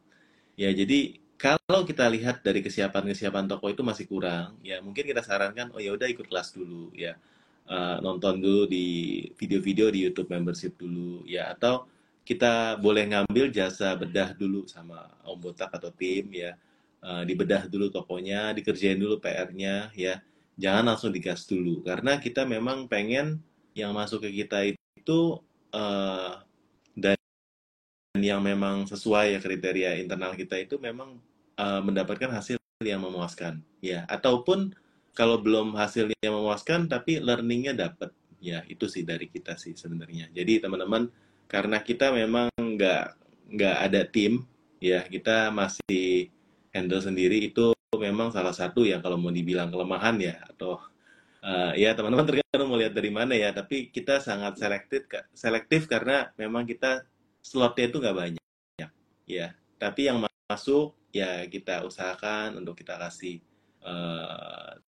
Ya 0.55 0.71
jadi 0.71 1.19
kalau 1.39 1.87
kita 1.87 2.11
lihat 2.11 2.43
dari 2.43 2.61
kesiapan-kesiapan 2.67 3.47
toko 3.47 3.71
itu 3.71 3.87
masih 3.87 4.11
kurang 4.11 4.59
ya 4.67 4.83
mungkin 4.83 5.07
kita 5.07 5.23
sarankan 5.23 5.71
oh 5.71 5.79
ya 5.79 5.95
udah 5.95 6.11
ikut 6.11 6.27
kelas 6.27 6.51
dulu 6.51 6.91
ya 6.99 7.15
uh, 7.69 7.97
nonton 8.01 8.41
dulu 8.41 8.65
di 8.67 8.87
video-video 9.37 9.93
di 9.93 10.09
YouTube 10.09 10.33
membership 10.33 10.75
dulu 10.81 11.23
ya. 11.29 11.53
Atau 11.53 11.87
kita 12.25 12.77
boleh 12.77 13.09
ngambil 13.09 13.49
jasa 13.53 13.97
bedah 13.97 14.37
dulu 14.37 14.69
sama 14.69 15.09
Om 15.25 15.39
Botak 15.39 15.71
atau 15.73 15.93
tim 15.93 16.29
ya. 16.33 16.57
Uh, 16.99 17.23
dibedah 17.23 17.71
dulu 17.71 17.95
tokonya 17.95 18.51
dikerjain 18.57 18.99
dulu 18.99 19.21
PR-nya 19.23 19.93
ya. 19.95 20.21
Jangan 20.59 20.93
langsung 20.93 21.15
digas 21.15 21.47
dulu. 21.47 21.85
Karena 21.87 22.19
kita 22.19 22.43
memang 22.43 22.91
pengen 22.91 23.39
yang 23.77 23.95
masuk 23.95 24.27
ke 24.27 24.43
kita 24.43 24.67
itu 24.67 25.39
uh, 25.71 26.43
dan 26.99 27.17
yang 28.19 28.43
memang 28.43 28.83
sesuai 28.91 29.39
ya 29.39 29.39
kriteria 29.39 30.03
internal 30.03 30.35
kita 30.35 30.59
itu 30.59 30.75
memang 30.83 31.23
uh, 31.55 31.81
mendapatkan 31.85 32.35
hasil 32.35 32.59
yang 32.83 33.07
memuaskan 33.07 33.63
ya. 33.79 34.03
Ataupun 34.11 34.75
kalau 35.19 35.43
belum 35.43 35.75
hasilnya 35.75 36.31
memuaskan 36.31 36.87
tapi 36.87 37.19
learningnya 37.19 37.75
dapat 37.75 38.15
ya 38.39 38.63
itu 38.71 38.87
sih 38.87 39.03
dari 39.03 39.27
kita 39.27 39.59
sih 39.59 39.75
sebenarnya. 39.75 40.31
Jadi 40.31 40.63
teman-teman 40.63 41.11
karena 41.51 41.83
kita 41.83 42.15
memang 42.15 42.47
nggak 42.55 43.05
nggak 43.51 43.77
ada 43.83 44.07
tim 44.07 44.47
ya 44.79 45.03
kita 45.03 45.51
masih 45.51 46.31
handle 46.71 47.03
sendiri 47.03 47.51
itu 47.51 47.75
memang 47.99 48.31
salah 48.31 48.55
satu 48.55 48.87
yang 48.87 49.03
kalau 49.03 49.19
mau 49.19 49.35
dibilang 49.35 49.75
kelemahan 49.75 50.15
ya 50.23 50.39
atau 50.55 50.79
uh, 51.43 51.75
ya 51.75 51.99
teman-teman 51.99 52.31
tergantung 52.31 52.69
mau 52.71 52.79
dari 52.79 53.11
mana 53.11 53.35
ya 53.35 53.51
tapi 53.51 53.91
kita 53.91 54.23
sangat 54.23 54.55
selektif 54.55 55.11
selektif 55.35 55.91
karena 55.91 56.31
memang 56.39 56.63
kita 56.63 57.03
slotnya 57.43 57.91
itu 57.91 57.99
nggak 57.99 58.17
banyak 58.17 58.45
ya. 59.27 59.51
Tapi 59.83 60.01
yang 60.07 60.23
masuk 60.23 60.95
ya 61.11 61.43
kita 61.51 61.83
usahakan 61.83 62.63
untuk 62.63 62.79
kita 62.79 62.95
kasih 63.03 63.43
uh, 63.83 64.79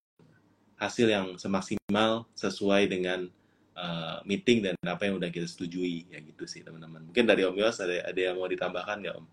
hasil 0.80 1.06
yang 1.12 1.26
semaksimal 1.36 2.24
sesuai 2.32 2.88
dengan 2.88 3.28
uh, 3.76 4.24
meeting 4.24 4.64
dan 4.64 4.74
apa 4.88 5.04
yang 5.04 5.20
udah 5.20 5.28
kita 5.28 5.44
setujui 5.44 6.08
ya 6.08 6.18
gitu 6.24 6.48
sih 6.48 6.64
teman-teman. 6.64 7.04
Mungkin 7.04 7.28
dari 7.28 7.44
Om 7.44 7.56
Yos 7.60 7.84
ada 7.84 8.08
ada 8.08 8.16
yang 8.20 8.40
mau 8.40 8.48
ditambahkan 8.48 8.96
nggak 9.04 9.14
Om? 9.20 9.26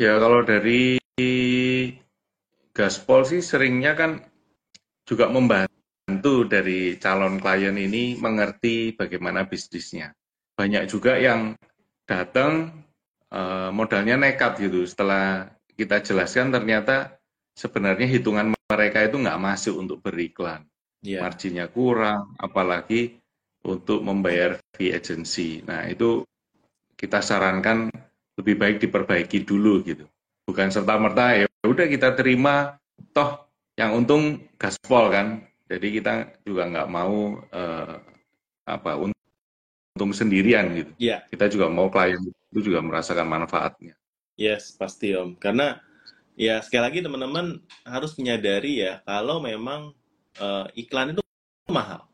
Ya 0.00 0.16
kalau 0.16 0.40
dari 0.40 0.96
Gaspol 2.72 3.24
sih 3.24 3.40
seringnya 3.44 3.96
kan 3.96 4.20
juga 5.08 5.28
membantu 5.28 6.44
dari 6.44 6.96
calon 7.00 7.40
klien 7.40 7.76
ini 7.76 8.16
mengerti 8.16 8.96
bagaimana 8.96 9.44
bisnisnya. 9.44 10.12
Banyak 10.56 10.88
juga 10.88 11.16
yang 11.20 11.56
datang 12.08 12.84
uh, 13.32 13.68
modalnya 13.72 14.16
nekat 14.16 14.60
gitu. 14.60 14.84
Setelah 14.88 15.52
kita 15.76 16.00
jelaskan 16.00 16.52
ternyata 16.52 17.16
sebenarnya 17.56 18.08
hitungan 18.08 18.55
mereka 18.66 18.98
itu 19.06 19.16
nggak 19.22 19.40
masuk 19.40 19.74
untuk 19.78 19.98
beriklan. 20.02 20.66
Yeah. 21.06 21.22
Marginnya 21.22 21.70
kurang, 21.70 22.34
apalagi 22.38 23.22
untuk 23.62 24.02
membayar 24.02 24.58
fee 24.74 24.94
agency. 24.94 25.62
Nah, 25.62 25.86
itu 25.86 26.26
kita 26.98 27.22
sarankan 27.22 27.90
lebih 28.38 28.58
baik 28.58 28.76
diperbaiki 28.82 29.46
dulu 29.46 29.82
gitu. 29.86 30.06
Bukan 30.46 30.70
serta-merta 30.70 31.42
ya 31.42 31.46
udah 31.66 31.86
kita 31.90 32.14
terima, 32.14 32.78
toh 33.14 33.46
yang 33.78 33.94
untung 33.94 34.42
gaspol 34.58 35.10
kan. 35.10 35.42
Jadi 35.66 35.98
kita 35.98 36.30
juga 36.46 36.70
nggak 36.70 36.88
mau 36.90 37.42
uh, 37.42 37.96
apa 38.66 38.90
untung 38.98 40.10
sendirian 40.14 40.70
gitu. 40.74 40.92
Yeah. 40.98 41.26
Kita 41.26 41.50
juga 41.50 41.66
mau 41.70 41.90
klien 41.90 42.22
itu 42.22 42.60
juga 42.72 42.82
merasakan 42.82 43.26
manfaatnya. 43.26 43.94
Yes, 44.38 44.74
pasti 44.74 45.16
Om. 45.16 45.34
Karena 45.38 45.80
ya 46.36 46.60
sekali 46.60 46.82
lagi 46.84 46.98
teman-teman 47.00 47.58
harus 47.82 48.12
menyadari 48.20 48.84
ya 48.84 49.00
kalau 49.08 49.40
memang 49.40 49.96
uh, 50.38 50.68
iklan 50.76 51.16
itu 51.16 51.22
mahal. 51.72 52.04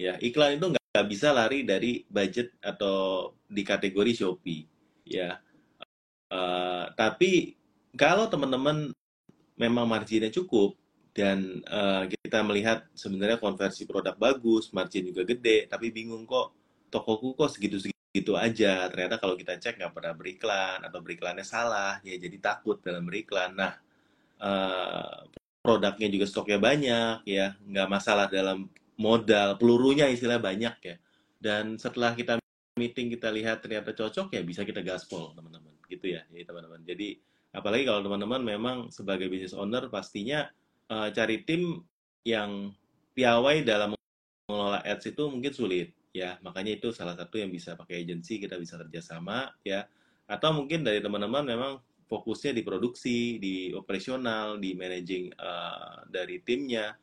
Ya 0.00 0.16
iklan 0.18 0.56
itu 0.56 0.72
nggak 0.72 1.06
bisa 1.06 1.30
lari 1.36 1.62
dari 1.62 2.02
budget 2.08 2.56
atau 2.64 3.30
di 3.46 3.62
kategori 3.62 4.12
Shopee. 4.24 4.64
Ya 5.04 5.38
uh, 6.32 6.88
tapi 6.96 7.56
kalau 7.96 8.28
teman-teman 8.32 8.92
memang 9.58 9.84
marginnya 9.90 10.32
cukup 10.32 10.78
dan 11.12 11.60
uh, 11.66 12.06
kita 12.06 12.46
melihat 12.46 12.86
sebenarnya 12.94 13.42
konversi 13.42 13.82
produk 13.84 14.14
bagus 14.14 14.70
margin 14.70 15.10
juga 15.10 15.26
gede 15.26 15.66
tapi 15.66 15.90
bingung 15.90 16.22
kok 16.22 16.54
tokoku 16.94 17.34
kok 17.34 17.50
segitu-segitu 17.50 17.97
gitu 18.18 18.34
aja. 18.34 18.90
Ternyata 18.90 19.22
kalau 19.22 19.38
kita 19.38 19.56
cek 19.56 19.78
nggak 19.78 19.94
pernah 19.94 20.14
beriklan 20.18 20.78
atau 20.82 20.98
beriklannya 20.98 21.46
salah 21.46 22.02
ya 22.02 22.18
jadi 22.18 22.36
takut 22.42 22.82
dalam 22.82 23.06
beriklan. 23.06 23.54
Nah 23.54 23.72
uh, 24.42 25.26
produknya 25.62 26.08
juga 26.10 26.26
stoknya 26.26 26.58
banyak 26.58 27.22
ya. 27.24 27.54
Nggak 27.62 27.88
masalah 27.88 28.26
dalam 28.26 28.66
modal 28.98 29.54
pelurunya 29.56 30.10
istilah 30.10 30.42
banyak 30.42 30.74
ya. 30.82 30.96
Dan 31.38 31.78
setelah 31.78 32.18
kita 32.18 32.42
meeting 32.74 33.14
kita 33.14 33.30
lihat 33.30 33.62
ternyata 33.62 33.94
cocok 33.94 34.34
ya 34.34 34.42
bisa 34.42 34.66
kita 34.66 34.82
gaspol 34.82 35.34
teman-teman. 35.38 35.74
Gitu 35.86 36.18
ya, 36.18 36.26
ya 36.34 36.44
teman-teman. 36.44 36.82
Jadi 36.82 37.18
apalagi 37.54 37.86
kalau 37.88 38.04
teman-teman 38.04 38.42
memang 38.44 38.76
sebagai 38.92 39.30
business 39.30 39.56
owner 39.56 39.88
pastinya 39.88 40.50
uh, 40.90 41.08
cari 41.14 41.46
tim 41.46 41.80
yang 42.26 42.74
piawai 43.16 43.64
dalam 43.64 43.96
mengelola 44.46 44.80
ads 44.84 45.10
itu 45.10 45.26
mungkin 45.28 45.52
sulit 45.52 45.97
ya 46.18 46.30
makanya 46.42 46.74
itu 46.74 46.90
salah 46.90 47.14
satu 47.14 47.38
yang 47.38 47.54
bisa 47.54 47.78
pakai 47.78 48.02
agency 48.02 48.42
kita 48.42 48.58
bisa 48.58 48.74
kerjasama 48.76 49.54
ya. 49.62 49.86
Atau 50.28 50.52
mungkin 50.52 50.82
dari 50.84 50.98
teman-teman 51.00 51.46
memang 51.46 51.72
fokusnya 52.10 52.52
di 52.52 52.62
produksi 52.66 53.38
di 53.38 53.70
operasional 53.72 54.58
di 54.58 54.74
managing 54.74 55.30
uh, 55.38 56.04
dari 56.10 56.42
timnya. 56.42 56.98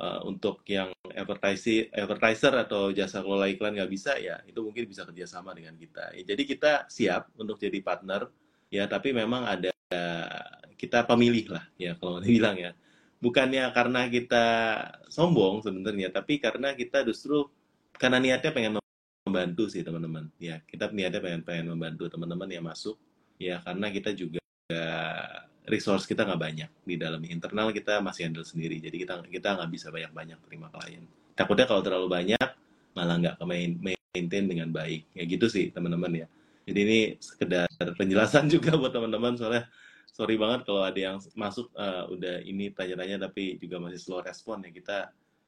Uh, 0.00 0.24
untuk 0.24 0.64
yang 0.64 0.96
advertising 1.12 1.92
advertiser 1.92 2.56
atau 2.56 2.88
jasa 2.88 3.20
kelola 3.20 3.52
iklan 3.52 3.76
nggak 3.76 3.92
bisa 3.92 4.16
ya 4.16 4.40
itu 4.48 4.56
mungkin 4.64 4.88
bisa 4.88 5.04
kerjasama 5.04 5.52
dengan 5.52 5.76
kita. 5.76 6.16
Ya, 6.16 6.24
jadi 6.24 6.42
kita 6.48 6.72
siap 6.88 7.28
untuk 7.36 7.60
jadi 7.60 7.84
partner 7.84 8.32
ya 8.72 8.88
tapi 8.88 9.12
memang 9.12 9.44
ada 9.44 9.68
kita 10.80 11.04
pemilih 11.04 11.52
lah 11.52 11.64
ya 11.76 11.92
kalau 12.00 12.16
dibilang 12.24 12.56
ya. 12.56 12.72
Bukannya 13.20 13.68
karena 13.76 14.08
kita 14.08 14.46
sombong 15.12 15.60
sebenarnya, 15.60 16.08
tapi 16.08 16.40
karena 16.40 16.72
kita 16.72 17.04
justru 17.04 17.52
karena 18.00 18.16
niatnya 18.16 18.50
pengen 18.56 18.72
membantu 19.28 19.68
sih 19.68 19.84
teman-teman. 19.84 20.32
Ya, 20.40 20.64
kita 20.64 20.88
niatnya 20.88 21.20
pengen 21.20 21.42
pengen 21.44 21.66
membantu 21.76 22.08
teman-teman 22.08 22.48
yang 22.48 22.64
masuk. 22.64 22.96
Ya, 23.36 23.60
karena 23.60 23.92
kita 23.92 24.16
juga 24.16 24.40
resource 25.68 26.08
kita 26.08 26.24
nggak 26.24 26.40
banyak 26.40 26.70
di 26.82 26.96
dalam 26.96 27.20
internal 27.28 27.68
kita 27.70 28.00
masih 28.00 28.26
handle 28.26 28.46
sendiri. 28.48 28.80
Jadi 28.80 28.96
kita 29.04 29.20
kita 29.28 29.60
nggak 29.60 29.70
bisa 29.70 29.92
banyak-banyak 29.92 30.38
terima 30.48 30.72
klien. 30.72 31.04
Takutnya 31.36 31.68
kalau 31.68 31.84
terlalu 31.84 32.08
banyak 32.08 32.48
malah 32.96 33.16
nggak 33.20 33.36
main 33.44 33.76
maintain 34.10 34.44
dengan 34.48 34.72
baik. 34.72 35.04
Ya 35.12 35.22
gitu 35.28 35.46
sih 35.46 35.68
teman-teman 35.68 36.24
ya. 36.24 36.26
Jadi 36.64 36.80
ini 36.80 37.00
sekedar 37.20 37.68
penjelasan 38.00 38.48
juga 38.54 38.80
buat 38.80 38.96
teman-teman 38.96 39.36
soalnya 39.36 39.68
sorry 40.10 40.34
banget 40.40 40.66
kalau 40.66 40.82
ada 40.82 40.98
yang 40.98 41.16
masuk 41.38 41.70
uh, 41.78 42.04
udah 42.10 42.42
ini 42.42 42.74
tanya-tanya 42.74 43.30
tapi 43.30 43.56
juga 43.62 43.78
masih 43.78 44.00
slow 44.02 44.20
respon 44.20 44.60
ya 44.66 44.70
kita 44.74 44.98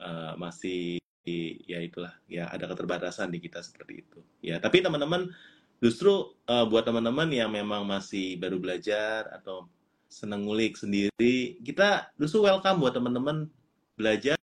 uh, 0.00 0.32
masih 0.38 1.02
ya 1.24 1.78
itulah 1.78 2.12
ya 2.26 2.50
ada 2.50 2.66
keterbatasan 2.66 3.30
di 3.30 3.38
kita 3.38 3.62
seperti 3.62 4.02
itu. 4.02 4.18
Ya 4.42 4.58
tapi 4.58 4.82
teman-teman 4.82 5.30
justru 5.78 6.34
uh, 6.46 6.66
buat 6.66 6.86
teman-teman 6.86 7.30
yang 7.30 7.50
memang 7.50 7.86
masih 7.86 8.38
baru 8.38 8.58
belajar 8.58 9.30
atau 9.30 9.70
seneng 10.12 10.44
ngulik 10.44 10.76
sendiri 10.76 11.56
kita 11.64 12.12
justru 12.20 12.44
welcome 12.44 12.84
buat 12.84 12.92
teman-teman 12.92 13.48
belajar 13.96 14.36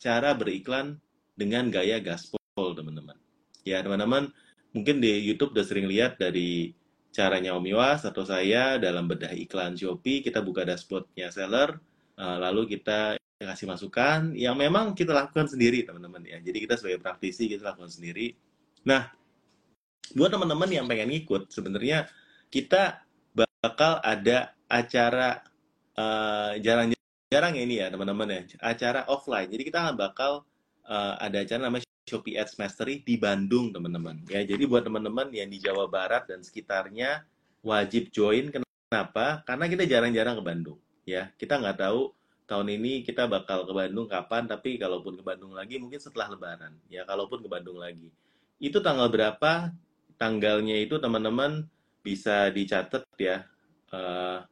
cara 0.00 0.30
beriklan 0.36 1.00
dengan 1.36 1.72
gaya 1.72 2.00
gaspol 2.00 2.76
teman-teman. 2.76 3.16
Ya 3.64 3.80
teman-teman 3.80 4.32
mungkin 4.76 5.00
di 5.00 5.24
YouTube 5.24 5.56
udah 5.56 5.66
sering 5.66 5.88
lihat 5.88 6.20
dari 6.20 6.76
caranya 7.10 7.58
Om 7.58 7.66
Iwas 7.66 8.06
atau 8.06 8.22
saya 8.22 8.78
dalam 8.78 9.10
bedah 9.10 9.34
iklan 9.34 9.74
Shopee, 9.74 10.22
kita 10.22 10.40
buka 10.40 10.62
dashboardnya 10.62 11.28
seller, 11.34 11.80
uh, 12.16 12.38
lalu 12.38 12.78
kita 12.78 13.18
kasih 13.40 13.66
masukan 13.72 14.36
yang 14.36 14.52
memang 14.52 14.92
kita 14.92 15.16
lakukan 15.16 15.48
sendiri 15.48 15.88
teman-teman 15.88 16.20
ya. 16.28 16.38
Jadi 16.44 16.58
kita 16.68 16.76
sebagai 16.76 17.00
praktisi 17.00 17.48
kita 17.48 17.72
lakukan 17.72 17.88
sendiri. 17.88 18.36
Nah, 18.84 19.08
buat 20.12 20.28
teman-teman 20.28 20.68
yang 20.68 20.84
pengen 20.84 21.08
ngikut, 21.08 21.48
sebenarnya 21.48 22.04
kita 22.52 23.00
bakal 23.60 24.00
ada 24.04 24.52
acara 24.68 25.40
uh, 25.96 26.52
jarang-jarang 26.60 27.52
ya 27.56 27.62
ini 27.64 27.74
ya 27.80 27.86
teman-teman 27.88 28.28
ya, 28.28 28.40
acara 28.60 29.08
offline. 29.08 29.48
Jadi 29.48 29.62
kita 29.72 29.92
bakal 29.96 30.44
uh, 30.88 31.14
ada 31.20 31.40
acara 31.40 31.68
namanya 31.68 31.88
Shopee 32.08 32.36
Ads 32.36 32.58
Mastery 32.60 33.00
di 33.06 33.16
Bandung, 33.16 33.70
teman-teman. 33.70 34.20
Ya, 34.26 34.42
jadi 34.42 34.66
buat 34.66 34.84
teman-teman 34.84 35.30
yang 35.30 35.48
di 35.48 35.62
Jawa 35.62 35.86
Barat 35.86 36.26
dan 36.26 36.42
sekitarnya 36.42 37.22
wajib 37.64 38.10
join. 38.10 38.50
Kenapa? 38.50 39.46
Karena 39.46 39.64
kita 39.70 39.86
jarang-jarang 39.86 40.36
ke 40.36 40.42
Bandung. 40.42 40.78
Ya, 41.06 41.30
kita 41.38 41.56
nggak 41.56 41.78
tahu 41.80 42.10
tahun 42.50 42.66
ini 42.82 43.06
kita 43.06 43.30
bakal 43.30 43.62
ke 43.62 43.70
Bandung 43.70 44.10
kapan, 44.10 44.50
tapi 44.50 44.74
kalaupun 44.74 45.14
ke 45.14 45.22
Bandung 45.22 45.54
lagi 45.54 45.78
mungkin 45.78 46.02
setelah 46.02 46.34
Lebaran. 46.34 46.74
Ya, 46.90 47.06
kalaupun 47.06 47.38
ke 47.38 47.46
Bandung 47.46 47.78
lagi. 47.78 48.10
Itu 48.58 48.82
tanggal 48.82 49.06
berapa? 49.06 49.70
Tanggalnya 50.18 50.74
itu 50.82 50.98
teman-teman 50.98 51.70
bisa 52.02 52.50
dicatat 52.50 53.06
ya. 53.14 53.46
Uh, 53.94 54.42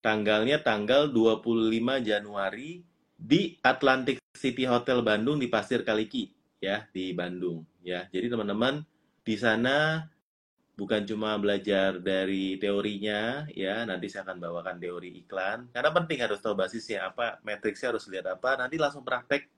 tanggalnya 0.00 0.64
tanggal 0.64 1.12
25 1.12 1.68
Januari 2.00 2.80
di 3.16 3.60
Atlantic 3.60 4.16
City 4.32 4.64
Hotel 4.64 5.04
Bandung 5.04 5.36
di 5.36 5.52
Pasir 5.52 5.84
Kaliki 5.84 6.32
ya 6.56 6.88
di 6.88 7.12
Bandung 7.12 7.68
ya. 7.84 8.08
Jadi 8.08 8.32
teman-teman 8.32 8.80
di 9.20 9.36
sana 9.36 10.08
bukan 10.76 11.08
cuma 11.08 11.34
belajar 11.40 11.96
dari 11.98 12.60
teorinya 12.60 13.48
ya, 13.50 13.82
nanti 13.88 14.12
saya 14.12 14.28
akan 14.28 14.38
bawakan 14.38 14.76
teori 14.76 15.24
iklan. 15.24 15.72
Karena 15.72 15.90
penting 15.90 16.18
harus 16.20 16.38
tahu 16.44 16.52
basisnya 16.52 17.08
apa, 17.08 17.40
matriksnya 17.40 17.96
harus 17.96 18.04
lihat 18.12 18.28
apa, 18.28 18.60
nanti 18.60 18.76
langsung 18.76 19.00
praktek 19.02 19.48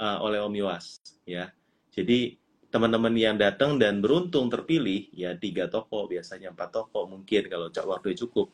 uh, 0.00 0.24
oleh 0.24 0.40
Om 0.40 0.56
Iwas 0.56 0.98
ya. 1.28 1.52
Jadi 1.92 2.40
teman-teman 2.72 3.14
yang 3.14 3.38
datang 3.38 3.78
dan 3.78 4.02
beruntung 4.02 4.50
terpilih 4.50 5.06
ya 5.14 5.38
tiga 5.38 5.70
toko 5.70 6.10
biasanya 6.10 6.50
empat 6.50 6.74
toko 6.74 7.06
mungkin 7.06 7.46
kalau 7.46 7.70
waktu 7.70 8.18
cukup. 8.18 8.50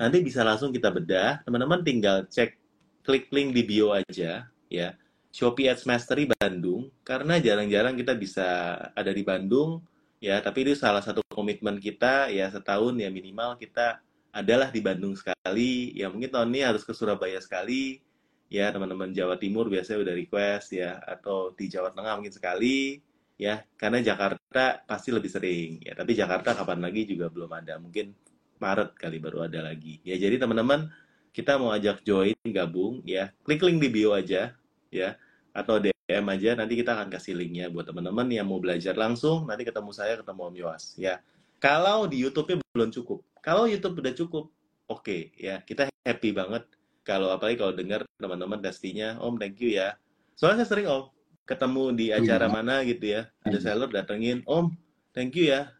Nanti 0.00 0.24
bisa 0.24 0.40
langsung 0.42 0.72
kita 0.72 0.88
bedah. 0.88 1.44
Teman-teman 1.44 1.84
tinggal 1.84 2.24
cek 2.26 2.56
klik 3.04 3.28
link 3.30 3.52
di 3.52 3.62
bio 3.68 3.92
aja 3.92 4.48
ya. 4.72 4.88
Shopee 5.30 5.70
Ads 5.70 5.86
Mastery 5.86 6.26
Bandung. 6.26 6.90
Karena 7.06 7.38
jarang-jarang 7.38 7.94
kita 7.94 8.16
bisa 8.18 8.74
ada 8.90 9.12
di 9.12 9.22
Bandung 9.22 9.84
ya 10.20 10.38
tapi 10.44 10.68
itu 10.68 10.76
salah 10.76 11.00
satu 11.00 11.24
komitmen 11.32 11.80
kita 11.80 12.28
ya 12.28 12.52
setahun 12.52 12.94
ya 13.00 13.08
minimal 13.08 13.56
kita 13.56 13.98
adalah 14.30 14.70
di 14.70 14.80
Bandung 14.80 15.14
sekali. 15.18 15.94
Ya 15.94 16.06
mungkin 16.10 16.30
tahun 16.30 16.50
ini 16.54 16.60
harus 16.62 16.82
ke 16.86 16.94
Surabaya 16.94 17.38
sekali. 17.42 18.02
Ya 18.50 18.70
teman-teman 18.74 19.14
Jawa 19.14 19.38
Timur 19.38 19.70
biasanya 19.70 20.02
udah 20.02 20.14
request 20.14 20.74
ya 20.74 20.98
atau 21.02 21.54
di 21.54 21.70
Jawa 21.70 21.94
Tengah 21.94 22.18
mungkin 22.18 22.34
sekali. 22.34 22.98
Ya 23.38 23.66
karena 23.78 24.02
Jakarta 24.02 24.82
pasti 24.86 25.10
lebih 25.14 25.30
sering. 25.30 25.70
Ya 25.82 25.94
tapi 25.94 26.14
Jakarta 26.14 26.54
kapan 26.54 26.82
lagi 26.82 27.06
juga 27.06 27.30
belum 27.30 27.50
ada. 27.50 27.78
Mungkin 27.78 28.14
Maret 28.60 28.98
kali 28.98 29.18
baru 29.22 29.46
ada 29.46 29.62
lagi. 29.66 30.02
Ya 30.06 30.18
jadi 30.18 30.38
teman-teman 30.38 30.90
kita 31.30 31.58
mau 31.58 31.70
ajak 31.74 32.02
join 32.02 32.38
gabung 32.50 33.02
ya. 33.06 33.30
Klik 33.46 33.62
link 33.62 33.78
di 33.82 33.88
bio 33.90 34.14
aja 34.14 34.54
ya. 34.90 35.18
Atau 35.50 35.82
DM 35.82 35.99
aja 36.16 36.50
nanti 36.58 36.74
kita 36.74 36.96
akan 36.96 37.08
kasih 37.12 37.36
linknya 37.36 37.70
buat 37.70 37.86
teman-teman 37.86 38.26
yang 38.32 38.48
mau 38.48 38.58
belajar 38.58 38.96
langsung. 38.96 39.46
Nanti 39.46 39.62
ketemu 39.62 39.90
saya 39.94 40.18
ketemu 40.18 40.40
Om 40.50 40.54
Yowas 40.56 40.84
ya. 40.96 41.22
Kalau 41.60 42.08
di 42.08 42.24
YouTube-nya 42.24 42.58
belum 42.72 42.90
cukup. 42.90 43.20
Kalau 43.44 43.68
YouTube 43.68 44.00
udah 44.00 44.14
cukup 44.16 44.44
oke 44.88 45.04
okay, 45.04 45.20
ya. 45.36 45.60
Kita 45.62 45.86
happy 46.02 46.32
banget. 46.32 46.64
Kalau 47.04 47.32
apalagi 47.32 47.60
kalau 47.60 47.72
dengar 47.76 48.04
teman-teman 48.16 48.58
pastinya 48.58 49.20
Om 49.20 49.36
thank 49.36 49.60
you 49.60 49.76
ya. 49.76 49.94
Soalnya 50.34 50.64
saya 50.64 50.70
sering 50.72 50.88
Om 50.88 51.04
ketemu 51.44 51.84
di 51.94 52.06
acara 52.14 52.46
hmm. 52.48 52.54
mana 52.54 52.74
gitu 52.82 53.04
ya. 53.04 53.22
Ada 53.44 53.58
hmm. 53.60 53.64
seller 53.64 53.88
datengin 53.92 54.38
Om 54.48 54.72
thank 55.12 55.36
you 55.36 55.52
ya. 55.52 55.70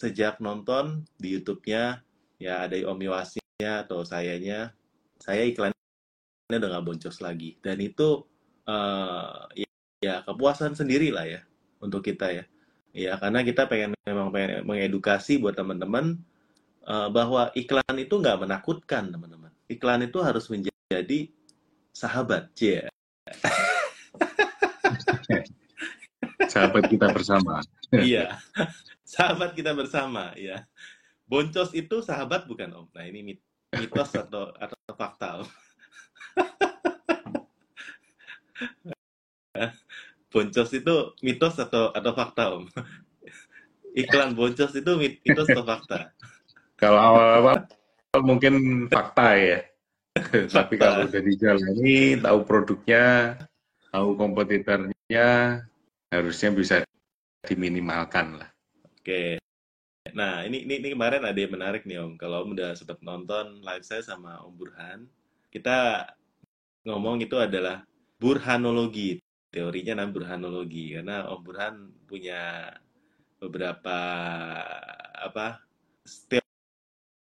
Sejak 0.00 0.40
nonton 0.40 1.04
di 1.20 1.36
YouTube-nya 1.36 2.02
ya 2.40 2.64
ada 2.64 2.74
Om 2.74 2.98
Yowasnya 2.98 3.84
atau 3.84 4.06
sayanya 4.06 4.72
saya 5.18 5.44
iklannya 5.44 5.76
udah 6.48 6.68
nggak 6.72 6.86
boncos 6.86 7.20
lagi. 7.20 7.60
Dan 7.60 7.84
itu 7.84 8.24
uh, 8.64 9.44
ya, 9.52 9.67
ya 9.98 10.22
kepuasan 10.22 10.78
sendiri 10.78 11.10
lah 11.10 11.26
ya 11.26 11.42
untuk 11.82 12.06
kita 12.06 12.30
ya. 12.30 12.46
Ya 12.96 13.20
karena 13.20 13.44
kita 13.44 13.68
pengen 13.68 13.92
memang 14.02 14.32
pengen 14.32 14.64
mengedukasi 14.64 15.36
buat 15.38 15.54
teman-teman 15.54 16.18
uh, 16.88 17.12
bahwa 17.12 17.52
iklan 17.54 17.96
itu 18.00 18.18
nggak 18.18 18.48
menakutkan 18.48 19.12
teman-teman. 19.12 19.52
Iklan 19.68 20.08
itu 20.08 20.24
harus 20.24 20.48
menjadi 20.48 21.28
sahabat 21.92 22.48
ya 22.56 22.88
sahabat 26.52 26.84
kita 26.86 27.10
bersama. 27.10 27.58
Iya 27.92 28.38
sahabat 29.12 29.58
kita 29.58 29.74
bersama 29.74 30.30
ya 30.38 30.62
boncos 31.28 31.76
itu 31.76 32.00
sahabat 32.00 32.48
bukan 32.48 32.72
om? 32.72 32.88
Nah 32.94 33.04
ini 33.04 33.36
mitos 33.74 34.14
atau 34.16 34.48
atau 34.56 34.78
fakta 34.96 35.44
om 35.44 35.48
boncos 40.28 40.70
itu 40.76 40.94
mitos 41.24 41.56
atau 41.56 41.90
atau 41.92 42.12
fakta 42.12 42.44
om? 42.56 42.64
Iklan 44.00 44.36
boncos 44.36 44.72
itu 44.76 44.92
mitos 44.96 45.48
atau 45.48 45.64
fakta? 45.64 46.12
Kalau 46.78 47.00
awal-awal 47.00 47.66
mungkin 48.22 48.86
fakta 48.86 49.34
ya. 49.34 49.58
Tapi 50.56 50.74
kalau 50.78 51.06
udah 51.06 51.22
dijalani, 51.22 52.18
tahu 52.18 52.38
produknya, 52.42 53.38
tahu 53.90 54.14
kompetitornya, 54.18 55.62
harusnya 56.10 56.50
bisa 56.54 56.76
diminimalkan 57.46 58.42
lah. 58.42 58.50
Oke. 58.98 59.38
Nah, 60.16 60.42
ini, 60.42 60.64
ini, 60.64 60.80
ini 60.80 60.88
kemarin 60.96 61.22
ada 61.22 61.36
yang 61.36 61.52
menarik 61.52 61.84
nih 61.84 62.00
Om. 62.00 62.16
Kalau 62.16 62.44
Om 62.44 62.56
udah 62.56 62.72
sempat 62.74 62.98
nonton 63.04 63.60
live 63.60 63.84
saya 63.84 64.00
sama 64.00 64.40
Om 64.40 64.54
Burhan, 64.56 65.00
kita 65.52 66.08
ngomong 66.88 67.20
itu 67.20 67.36
adalah 67.36 67.84
burhanologi 68.16 69.20
teorinya 69.48 69.96
namanya 69.96 70.14
burhanologi 70.14 70.96
karena 70.96 71.24
Om 71.32 71.40
Burhan 71.40 71.74
punya 72.04 72.72
beberapa 73.38 73.98
apa 75.16 75.62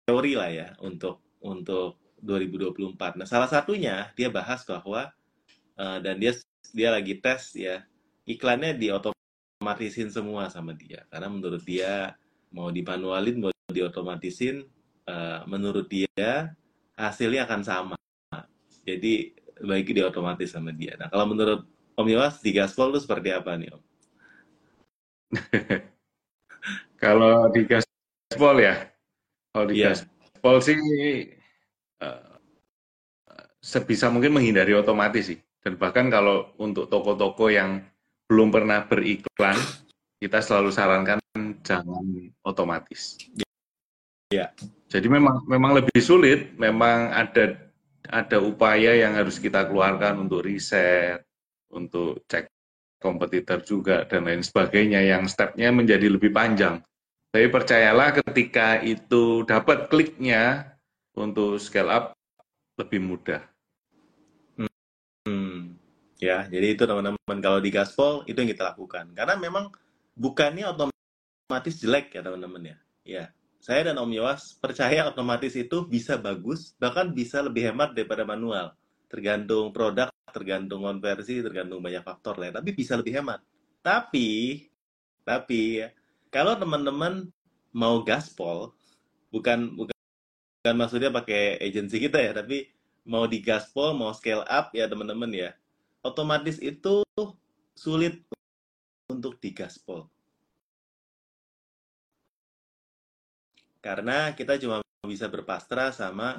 teori 0.05 0.33
lah 0.37 0.51
ya 0.51 0.67
untuk 0.83 1.23
untuk 1.41 1.97
2024. 2.21 3.17
Nah, 3.17 3.27
salah 3.27 3.49
satunya 3.49 4.13
dia 4.13 4.29
bahas 4.29 4.61
bahwa 4.67 5.09
uh, 5.79 5.97
dan 6.03 6.21
dia 6.21 6.37
dia 6.71 6.93
lagi 6.93 7.17
tes 7.17 7.57
ya 7.57 7.81
iklannya 8.29 8.77
diotomatisin 8.77 10.13
semua 10.13 10.47
sama 10.53 10.77
dia 10.77 11.03
karena 11.09 11.27
menurut 11.27 11.65
dia 11.65 12.13
mau 12.53 12.69
dimanualin 12.69 13.41
mau 13.41 13.51
diotomatisin 13.73 14.67
uh, 15.09 15.41
menurut 15.49 15.89
dia 15.89 16.53
hasilnya 16.93 17.49
akan 17.49 17.61
sama. 17.65 17.97
Jadi 18.85 19.33
baik 19.61 19.93
diotomatis 19.93 20.53
sama 20.53 20.69
dia. 20.73 20.93
Nah, 20.97 21.09
kalau 21.09 21.25
menurut 21.29 21.65
Om 22.01 22.09
Yowas 22.09 22.41
di 22.41 22.51
Gaspol 22.51 22.91
itu 22.91 23.05
seperti 23.05 23.29
apa 23.29 23.53
nih 23.55 23.69
Om? 23.71 23.81
kalau 27.03 27.47
di 27.53 27.61
Gaspol 27.69 28.55
ya, 28.59 28.75
kalau 29.53 29.65
di 29.69 29.75
yeah. 29.79 29.93
Gaspol 29.93 30.55
sih 30.65 30.79
uh, 32.01 32.31
sebisa 33.61 34.09
mungkin 34.09 34.33
menghindari 34.33 34.73
otomatis 34.73 35.29
sih. 35.31 35.39
Dan 35.61 35.77
bahkan 35.77 36.09
kalau 36.09 36.49
untuk 36.57 36.89
toko-toko 36.89 37.53
yang 37.53 37.85
belum 38.25 38.49
pernah 38.49 38.89
beriklan, 38.89 39.53
kita 40.17 40.41
selalu 40.41 40.73
sarankan 40.73 41.21
jangan 41.61 42.33
otomatis. 42.41 43.21
Ya. 44.33 44.49
Jadi 44.89 45.07
memang 45.07 45.45
memang 45.45 45.77
lebih 45.77 46.01
sulit, 46.01 46.57
memang 46.57 47.13
ada 47.13 47.61
ada 48.09 48.37
upaya 48.41 48.97
yang 48.97 49.13
harus 49.13 49.37
kita 49.37 49.69
keluarkan 49.69 50.25
untuk 50.25 50.43
riset, 50.43 51.21
untuk 51.73 52.23
cek 52.27 52.47
kompetitor 53.01 53.65
juga 53.65 54.05
dan 54.05 54.29
lain 54.29 54.45
sebagainya 54.45 55.01
yang 55.01 55.25
stepnya 55.25 55.73
menjadi 55.73 56.05
lebih 56.05 56.29
panjang. 56.29 56.85
Tapi 57.31 57.47
percayalah 57.47 58.21
ketika 58.21 58.83
itu 58.83 59.47
dapat 59.47 59.89
kliknya 59.89 60.75
untuk 61.17 61.57
scale 61.57 61.89
up 61.89 62.05
lebih 62.77 63.01
mudah. 63.01 63.41
Hmm. 65.25 65.79
Ya, 66.21 66.45
jadi 66.45 66.77
itu 66.77 66.83
teman-teman 66.85 67.39
kalau 67.41 67.57
di 67.57 67.73
gaspol 67.73 68.21
itu 68.29 68.37
yang 68.37 68.51
kita 68.51 68.75
lakukan. 68.75 69.09
Karena 69.17 69.33
memang 69.39 69.73
bukannya 70.13 70.69
otomatis 70.69 71.81
jelek 71.81 72.13
ya 72.13 72.21
teman-teman 72.21 72.75
ya. 72.75 72.77
Ya, 73.01 73.23
saya 73.57 73.89
dan 73.89 73.97
Om 73.97 74.11
Yowas 74.11 74.53
percaya 74.59 75.07
otomatis 75.09 75.55
itu 75.55 75.87
bisa 75.89 76.19
bagus, 76.19 76.77
bahkan 76.77 77.09
bisa 77.15 77.41
lebih 77.41 77.71
hemat 77.71 77.95
daripada 77.95 78.27
manual. 78.27 78.77
Tergantung 79.07 79.73
produk, 79.73 80.10
tergantung 80.31 80.87
konversi, 80.87 81.43
tergantung 81.43 81.83
banyak 81.83 82.01
faktor 82.01 82.39
lain. 82.39 82.55
Tapi 82.55 82.69
bisa 82.73 82.95
lebih 82.97 83.19
hemat. 83.19 83.43
Tapi, 83.83 84.65
tapi 85.27 85.83
ya, 85.83 85.91
kalau 86.31 86.55
teman-teman 86.55 87.27
mau 87.75 88.01
gaspol, 88.01 88.71
bukan 89.29 89.75
bukan 89.75 89.97
bukan 90.61 90.75
maksudnya 90.77 91.09
pakai 91.09 91.59
agensi 91.59 91.97
kita 91.97 92.21
ya, 92.21 92.31
tapi 92.31 92.69
mau 93.07 93.25
di 93.25 93.41
gaspol, 93.41 93.97
mau 93.97 94.13
scale 94.13 94.45
up 94.45 94.69
ya 94.71 94.85
teman-teman 94.85 95.31
ya, 95.33 95.49
otomatis 96.05 96.61
itu 96.61 97.01
sulit 97.73 98.21
untuk 99.09 99.41
di 99.41 99.49
gaspol. 99.51 100.05
Karena 103.81 104.37
kita 104.37 104.61
cuma 104.61 104.85
bisa 105.01 105.25
berpasrah 105.25 105.89
sama 105.89 106.37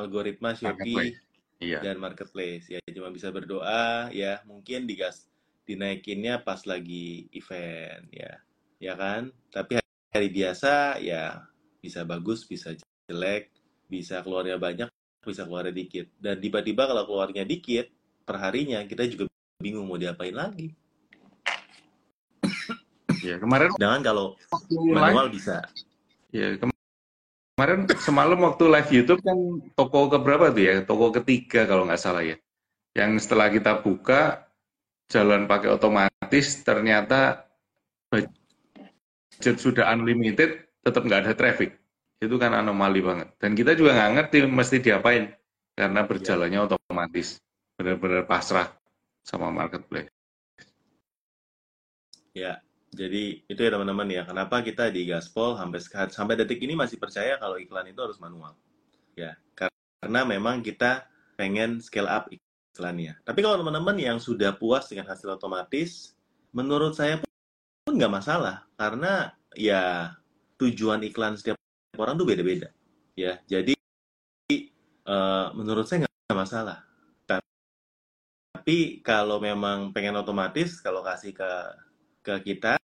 algoritma 0.00 0.56
Shopee 0.56 1.12
iya. 1.64 1.80
dan 1.80 1.96
marketplace. 1.96 2.68
Ya 2.68 2.78
cuma 2.92 3.08
bisa 3.08 3.32
berdoa 3.32 4.12
ya 4.12 4.44
mungkin 4.44 4.84
digas 4.84 5.26
dinaikinnya 5.64 6.44
pas 6.44 6.62
lagi 6.68 7.26
event 7.32 8.04
ya. 8.12 8.32
Ya 8.78 8.94
kan? 8.94 9.32
Tapi 9.48 9.80
hari 10.12 10.28
biasa 10.28 11.00
ya 11.00 11.48
bisa 11.80 12.04
bagus 12.04 12.44
bisa 12.44 12.76
jelek 13.08 13.50
bisa 13.88 14.20
keluarnya 14.20 14.60
banyak 14.60 14.88
bisa 15.24 15.48
keluarnya 15.48 15.72
dikit. 15.72 16.06
Dan 16.20 16.38
tiba-tiba 16.38 16.84
kalau 16.84 17.08
keluarnya 17.08 17.48
dikit 17.48 17.88
perharinya 18.28 18.84
kita 18.84 19.08
juga 19.08 19.28
bingung 19.60 19.88
mau 19.88 19.96
diapain 19.96 20.36
lagi. 20.36 20.72
Ya 23.24 23.40
kemarin 23.40 23.72
dengan 23.80 24.04
kalau 24.04 24.36
manual 24.92 25.32
bisa. 25.32 25.64
Ya 26.28 26.60
kemarin 26.60 26.73
semalam 28.02 28.38
waktu 28.42 28.66
live 28.66 28.90
YouTube 28.90 29.22
kan 29.22 29.38
toko 29.78 30.10
keberapa 30.10 30.50
tuh 30.50 30.62
ya? 30.62 30.74
Toko 30.82 31.14
ketiga 31.14 31.70
kalau 31.70 31.86
nggak 31.86 32.02
salah 32.02 32.26
ya. 32.26 32.34
Yang 32.98 33.26
setelah 33.26 33.46
kita 33.50 33.78
buka 33.78 34.42
jalan 35.06 35.46
pakai 35.46 35.70
otomatis 35.70 36.46
ternyata 36.66 37.46
budget 38.10 39.56
sudah 39.62 39.86
unlimited 39.94 40.66
tetap 40.82 41.06
nggak 41.06 41.30
ada 41.30 41.34
traffic. 41.38 41.78
Itu 42.18 42.42
kan 42.42 42.58
anomali 42.58 42.98
banget. 42.98 43.30
Dan 43.38 43.54
kita 43.54 43.78
juga 43.78 43.94
nggak 43.94 44.10
ngerti 44.18 44.36
mesti 44.50 44.76
diapain 44.82 45.30
karena 45.78 46.00
berjalannya 46.02 46.58
ya. 46.58 46.66
otomatis. 46.66 47.38
Benar-benar 47.78 48.26
pasrah 48.26 48.66
sama 49.22 49.54
marketplace. 49.54 50.10
Ya 52.34 52.58
jadi 52.94 53.42
itu 53.44 53.60
ya 53.60 53.70
teman-teman 53.74 54.06
ya. 54.06 54.22
Kenapa 54.22 54.62
kita 54.62 54.88
di 54.88 55.10
Gaspol 55.10 55.58
sampai 55.58 55.82
sampai 56.08 56.34
detik 56.38 56.62
ini 56.62 56.78
masih 56.78 56.96
percaya 56.96 57.34
kalau 57.42 57.58
iklan 57.58 57.90
itu 57.90 57.98
harus 57.98 58.22
manual? 58.22 58.54
Ya 59.18 59.34
karena 59.58 60.22
memang 60.22 60.62
kita 60.62 61.10
pengen 61.34 61.82
scale 61.82 62.06
up 62.06 62.30
iklannya. 62.30 63.18
Tapi 63.26 63.40
kalau 63.42 63.58
teman-teman 63.66 63.98
yang 63.98 64.22
sudah 64.22 64.54
puas 64.54 64.86
dengan 64.86 65.10
hasil 65.10 65.34
otomatis 65.34 66.14
menurut 66.54 66.94
saya 66.94 67.18
pun 67.18 67.98
nggak 67.98 68.14
masalah. 68.14 68.62
Karena 68.78 69.34
ya 69.58 70.14
tujuan 70.62 71.02
iklan 71.02 71.34
setiap 71.34 71.58
orang 71.98 72.14
tuh 72.14 72.30
beda-beda. 72.30 72.70
Ya 73.18 73.42
jadi 73.50 73.74
uh, 75.10 75.50
menurut 75.58 75.90
saya 75.90 76.06
nggak 76.06 76.38
masalah. 76.38 76.86
Tapi 78.54 79.04
kalau 79.04 79.42
memang 79.44 79.92
pengen 79.92 80.16
otomatis 80.16 80.80
kalau 80.80 81.04
kasih 81.04 81.36
ke 81.36 81.52
ke 82.24 82.34
kita 82.48 82.80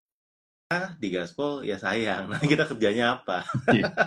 di 1.02 1.10
gaspol 1.10 1.66
ya 1.66 1.74
sayang. 1.82 2.30
Nah 2.30 2.38
kita 2.38 2.70
kerjanya 2.70 3.18
apa? 3.18 3.42
Iya. 3.74 3.90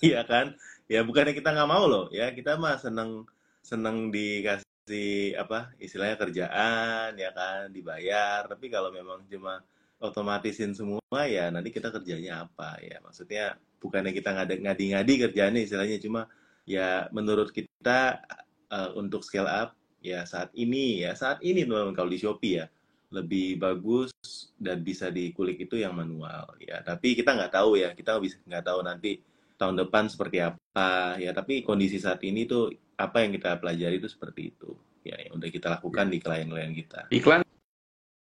Yeah. 0.00 0.24
kan? 0.24 0.56
Ya 0.88 1.04
bukannya 1.04 1.36
kita 1.36 1.52
nggak 1.52 1.70
mau 1.70 1.84
loh. 1.84 2.08
Ya 2.08 2.32
kita 2.32 2.56
mah 2.56 2.80
seneng 2.80 3.28
seneng 3.60 4.08
dikasih 4.08 5.36
apa 5.36 5.76
istilahnya 5.76 6.16
kerjaan 6.16 7.14
ya 7.14 7.30
kan? 7.36 7.68
Dibayar. 7.70 8.48
Tapi 8.48 8.72
kalau 8.72 8.90
memang 8.90 9.28
cuma 9.28 9.60
otomatisin 10.00 10.72
semua 10.72 11.20
ya 11.28 11.52
nanti 11.52 11.68
kita 11.70 11.92
kerjanya 11.92 12.48
apa? 12.48 12.80
Ya 12.80 12.98
maksudnya 13.04 13.60
bukannya 13.78 14.16
kita 14.16 14.34
ngadi-ngadi 14.34 15.14
kerjanya 15.28 15.60
istilahnya. 15.60 16.00
Cuma 16.00 16.26
ya 16.64 17.06
menurut 17.12 17.52
kita 17.52 18.24
uh, 18.72 18.90
untuk 18.96 19.20
scale 19.20 19.46
up 19.46 19.76
ya 20.00 20.24
saat 20.24 20.48
ini 20.56 21.04
ya 21.04 21.12
saat 21.12 21.44
ini 21.44 21.68
teman 21.68 21.92
kalau 21.92 22.08
di 22.08 22.16
Shopee 22.16 22.64
ya 22.64 22.66
lebih 23.10 23.58
bagus 23.58 24.14
dan 24.54 24.80
bisa 24.86 25.10
dikulik 25.10 25.58
itu 25.58 25.78
yang 25.78 25.94
manual 25.94 26.54
ya. 26.62 26.82
Tapi 26.86 27.18
kita 27.18 27.34
nggak 27.34 27.52
tahu 27.52 27.78
ya. 27.78 27.90
Kita 27.92 28.16
bisa 28.22 28.38
nggak 28.46 28.64
tahu 28.66 28.80
nanti 28.86 29.18
tahun 29.58 29.82
depan 29.86 30.06
seperti 30.06 30.38
apa 30.40 31.18
ya. 31.18 31.34
Tapi 31.34 31.66
kondisi 31.66 31.98
saat 31.98 32.22
ini 32.22 32.46
tuh 32.46 32.70
apa 32.96 33.26
yang 33.26 33.34
kita 33.34 33.58
pelajari 33.58 33.98
itu 33.98 34.08
seperti 34.08 34.54
itu 34.54 34.70
ya 35.00 35.16
yang 35.16 35.40
udah 35.40 35.48
kita 35.48 35.68
lakukan 35.80 36.06
di 36.12 36.18
klien-klien 36.20 36.72
kita. 36.76 37.10
Iklan 37.12 37.42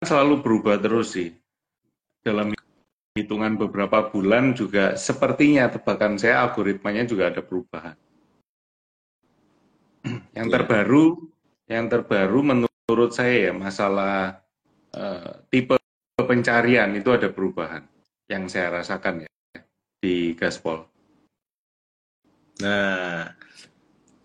selalu 0.03 0.43
berubah 0.43 0.79
terus 0.81 1.15
sih. 1.15 1.31
Dalam 2.23 2.55
hitungan 3.19 3.59
beberapa 3.59 4.09
bulan 4.09 4.55
juga 4.55 4.95
sepertinya 4.95 5.69
tebakan 5.69 6.17
saya 6.17 6.47
algoritmanya 6.47 7.05
juga 7.05 7.35
ada 7.35 7.43
perubahan. 7.43 7.99
Yang 10.39 10.49
ya. 10.49 10.53
terbaru, 10.59 11.07
yang 11.71 11.87
terbaru 11.87 12.39
menurut 12.43 13.11
saya 13.15 13.51
ya 13.51 13.53
masalah 13.55 14.42
uh, 14.97 15.43
tipe 15.49 15.77
pencarian 16.17 16.93
itu 16.95 17.11
ada 17.13 17.29
perubahan 17.33 17.85
yang 18.29 18.47
saya 18.49 18.81
rasakan 18.81 19.27
ya 19.27 19.31
di 20.03 20.33
Gaspol. 20.39 20.87
Nah, 22.63 23.33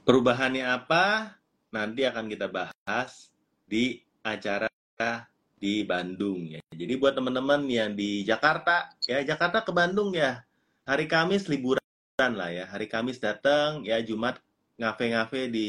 perubahannya 0.03 0.63
apa? 0.67 1.36
Nanti 1.71 2.08
akan 2.08 2.32
kita 2.32 2.47
bahas 2.47 3.32
di 3.67 3.99
acara 4.23 4.67
di 5.58 5.84
Bandung 5.84 6.47
ya. 6.47 6.62
Jadi 6.73 6.93
buat 6.95 7.17
teman-teman 7.17 7.65
yang 7.67 7.97
di 7.97 8.21
Jakarta 8.21 8.93
ya 9.06 9.21
Jakarta 9.25 9.65
ke 9.65 9.71
Bandung 9.73 10.13
ya. 10.13 10.45
Hari 10.88 11.10
Kamis 11.10 11.49
liburan 11.51 11.82
lah 12.17 12.49
ya. 12.53 12.65
Hari 12.69 12.88
Kamis 12.88 13.19
datang 13.19 13.84
ya 13.84 13.99
Jumat 13.99 14.39
ngafe-ngafe 14.78 15.50
di 15.50 15.68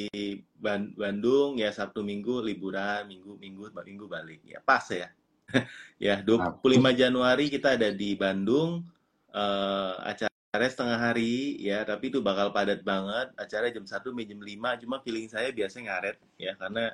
Bandung 0.94 1.56
ya 1.56 1.72
Sabtu 1.72 2.04
Minggu 2.04 2.44
liburan 2.44 3.08
Minggu 3.08 3.40
Minggu 3.40 3.72
Minggu 3.72 4.06
balik. 4.06 4.44
Ya 4.44 4.60
pas 4.60 4.84
ya. 4.92 5.08
ya 5.96 6.20
25 6.20 6.60
Januari 6.92 7.48
kita 7.48 7.80
ada 7.80 7.88
di 7.88 8.12
Bandung 8.12 8.84
uh, 9.32 9.96
acara 10.04 10.66
setengah 10.68 11.00
hari 11.00 11.56
ya. 11.56 11.88
Tapi 11.88 12.12
itu 12.12 12.20
bakal 12.20 12.52
padat 12.52 12.84
banget. 12.84 13.32
Acara 13.40 13.72
jam 13.72 13.88
1 13.88 13.96
sampai 13.96 14.28
jam 14.28 14.40
5 14.44 14.82
cuma 14.84 14.96
feeling 15.00 15.26
saya 15.32 15.48
biasanya 15.56 15.96
ngaret 15.96 16.16
ya. 16.36 16.52
Karena 16.60 16.92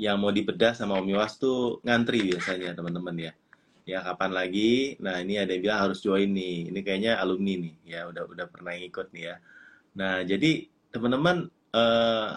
yang 0.00 0.16
mau 0.16 0.32
dibedah 0.32 0.72
sama 0.72 0.96
Om 0.96 1.12
Yowas 1.12 1.36
tuh 1.36 1.84
ngantri 1.84 2.24
biasanya 2.24 2.72
teman-teman 2.72 3.16
ya. 3.20 3.32
ya 3.84 4.00
kapan 4.00 4.32
lagi? 4.32 4.96
Nah 5.04 5.20
ini 5.20 5.36
ada 5.36 5.52
yang 5.52 5.60
bilang 5.68 5.80
harus 5.84 6.00
join 6.00 6.32
nih. 6.32 6.72
Ini 6.72 6.80
kayaknya 6.80 7.20
alumni 7.20 7.68
nih. 7.68 7.74
Ya 7.84 8.08
udah 8.08 8.24
udah 8.24 8.48
pernah 8.48 8.72
ikut 8.80 9.12
nih 9.12 9.24
ya. 9.28 9.36
Nah 10.00 10.24
jadi 10.24 10.79
teman-teman 10.90 11.46
eh, 11.74 12.32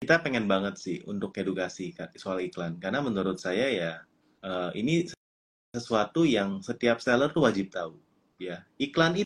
kita 0.00 0.16
pengen 0.24 0.48
banget 0.48 0.80
sih 0.80 0.96
untuk 1.04 1.36
edukasi 1.36 1.92
soal 2.16 2.40
iklan. 2.40 2.80
Karena 2.80 3.04
menurut 3.04 3.40
saya 3.40 3.68
ya 3.68 3.92
eh, 4.44 4.70
ini 4.76 5.08
sesuatu 5.70 6.24
yang 6.26 6.60
setiap 6.60 7.00
seller 7.00 7.32
tuh 7.32 7.44
wajib 7.44 7.72
tahu 7.72 7.96
ya. 8.40 8.64
Iklan 8.80 9.20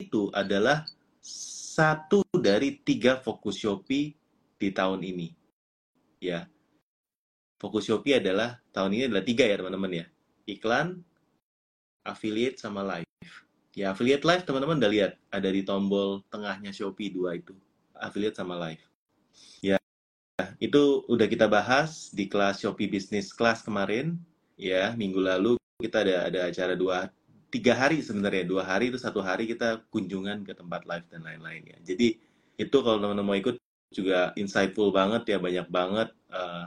itu 0.00 0.32
adalah 0.32 0.84
satu 1.78 2.24
dari 2.34 2.80
tiga 2.82 3.20
fokus 3.20 3.60
Shopee 3.60 4.16
di 4.58 4.68
tahun 4.72 5.04
ini 5.04 5.28
ya. 6.22 6.48
Fokus 7.58 7.90
Shopee 7.90 8.22
adalah 8.22 8.62
tahun 8.70 8.94
ini 8.94 9.02
adalah 9.10 9.24
tiga 9.26 9.44
ya 9.44 9.58
teman-teman 9.58 10.04
ya. 10.04 10.06
Iklan 10.48 11.02
affiliate 12.06 12.56
sama 12.62 12.80
live 12.86 13.08
ya 13.78 13.94
affiliate 13.94 14.26
live 14.26 14.42
teman-teman 14.42 14.82
udah 14.82 14.90
lihat 14.90 15.12
ada 15.30 15.46
di 15.46 15.62
tombol 15.62 16.26
tengahnya 16.34 16.74
Shopee 16.74 17.14
dua 17.14 17.38
itu. 17.38 17.54
Affiliate 17.94 18.34
sama 18.34 18.58
live. 18.58 18.82
Ya 19.62 19.78
itu 20.58 21.06
udah 21.06 21.30
kita 21.30 21.46
bahas 21.46 22.10
di 22.10 22.26
kelas 22.26 22.66
Shopee 22.66 22.90
Business 22.90 23.30
Class 23.30 23.62
kemarin. 23.62 24.18
Ya 24.58 24.90
minggu 24.98 25.22
lalu 25.22 25.54
kita 25.78 26.02
ada 26.02 26.26
ada 26.26 26.40
acara 26.50 26.74
dua 26.74 27.06
tiga 27.54 27.78
hari 27.78 28.02
sebenarnya. 28.02 28.42
Dua 28.42 28.66
hari 28.66 28.90
itu 28.90 28.98
satu 28.98 29.22
hari 29.22 29.46
kita 29.46 29.86
kunjungan 29.94 30.42
ke 30.42 30.58
tempat 30.58 30.82
live 30.82 31.06
dan 31.06 31.22
lain-lain 31.22 31.62
ya. 31.70 31.78
Jadi 31.94 32.18
itu 32.58 32.76
kalau 32.82 32.98
teman-teman 32.98 33.30
mau 33.30 33.38
ikut 33.38 33.62
juga 33.94 34.34
insightful 34.34 34.90
banget 34.90 35.22
ya 35.30 35.38
banyak 35.38 35.70
banget. 35.70 36.10
Uh, 36.26 36.66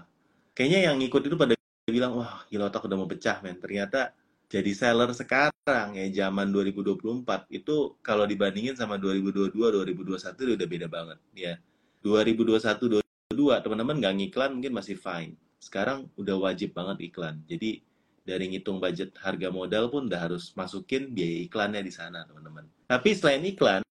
kayaknya 0.56 0.92
yang 0.92 0.98
ikut 1.04 1.28
itu 1.28 1.36
pada 1.36 1.60
bilang 1.92 2.16
wah 2.16 2.48
gila 2.48 2.72
otak 2.72 2.88
udah 2.88 2.96
mau 2.96 3.10
pecah 3.12 3.44
men. 3.44 3.60
Ternyata 3.60 4.16
jadi 4.52 4.72
seller 4.76 5.08
sekarang 5.16 5.96
ya 5.96 6.28
zaman 6.28 6.52
2024 6.52 7.24
itu 7.56 7.96
kalau 8.04 8.28
dibandingin 8.28 8.76
sama 8.76 9.00
2022 9.00 9.48
2021 9.56 10.60
udah 10.60 10.68
beda 10.68 10.88
banget 10.92 11.20
ya. 11.32 11.56
2021 12.04 13.00
2022 13.32 13.64
teman-teman 13.64 13.96
nggak 14.04 14.16
ngiklan 14.20 14.52
mungkin 14.60 14.76
masih 14.76 15.00
fine. 15.00 15.40
Sekarang 15.56 16.12
udah 16.20 16.36
wajib 16.36 16.76
banget 16.76 17.00
iklan. 17.08 17.40
Jadi 17.48 17.80
dari 18.28 18.52
ngitung 18.52 18.84
budget 18.84 19.16
harga 19.24 19.48
modal 19.48 19.88
pun 19.88 20.12
udah 20.12 20.20
harus 20.20 20.52
masukin 20.60 21.16
biaya 21.16 21.48
iklannya 21.48 21.80
di 21.88 21.94
sana 21.96 22.28
teman-teman. 22.28 22.68
Tapi 22.92 23.16
selain 23.16 23.48
iklan, 23.48 23.82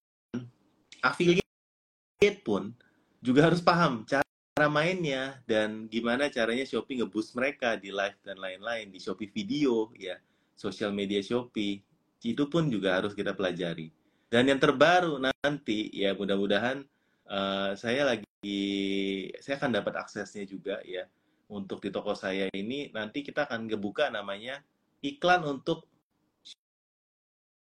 affiliate 1.00 2.44
pun 2.44 2.76
juga 3.24 3.48
harus 3.48 3.64
paham 3.64 4.04
cara 4.04 4.68
mainnya 4.68 5.40
dan 5.48 5.88
gimana 5.88 6.28
caranya 6.28 6.68
Shopee 6.68 7.00
ngeboost 7.00 7.32
mereka 7.32 7.80
di 7.80 7.88
live 7.88 8.20
dan 8.20 8.36
lain-lain 8.36 8.92
di 8.92 9.00
Shopee 9.00 9.32
video 9.32 9.88
ya, 9.96 10.20
sosial 10.60 10.92
media 10.92 11.24
Shopee. 11.24 11.80
Itu 12.20 12.52
pun 12.52 12.68
juga 12.68 13.00
harus 13.00 13.16
kita 13.16 13.32
pelajari. 13.32 13.88
Dan 14.28 14.52
yang 14.52 14.60
terbaru 14.60 15.16
nanti 15.16 15.88
ya 15.96 16.12
mudah-mudahan 16.12 16.84
uh, 17.32 17.72
saya 17.72 18.04
lagi 18.04 18.28
saya 19.40 19.56
akan 19.56 19.80
dapat 19.80 19.96
aksesnya 20.04 20.44
juga 20.44 20.78
ya 20.84 21.08
untuk 21.50 21.82
di 21.82 21.90
toko 21.90 22.14
saya 22.14 22.46
ini 22.54 22.92
nanti 22.94 23.26
kita 23.26 23.48
akan 23.48 23.66
ngebuka 23.66 24.12
namanya 24.12 24.62
iklan 25.02 25.42
untuk 25.48 25.88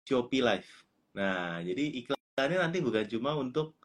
Shopee 0.07 0.43
Live. 0.43 0.71
Nah, 1.15 1.63
jadi 1.63 2.03
iklannya 2.03 2.59
nanti 2.59 2.79
bukan 2.83 3.07
cuma 3.07 3.35
untuk 3.39 3.79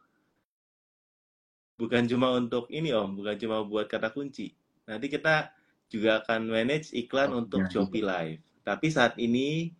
bukan 1.78 2.06
cuma 2.06 2.34
untuk 2.34 2.70
ini 2.70 2.94
Om, 2.94 3.18
bukan 3.18 3.36
cuma 3.38 3.62
buat 3.66 3.86
kata 3.86 4.10
kunci. 4.10 4.54
Nanti 4.86 5.06
kita 5.06 5.50
juga 5.90 6.22
akan 6.22 6.50
manage 6.50 6.94
iklan 6.94 7.30
oh, 7.34 7.42
untuk 7.46 7.66
ya, 7.66 7.70
Shopee 7.70 8.02
Live. 8.06 8.42
Tapi 8.62 8.86
saat 8.88 9.18
ini 9.18 9.70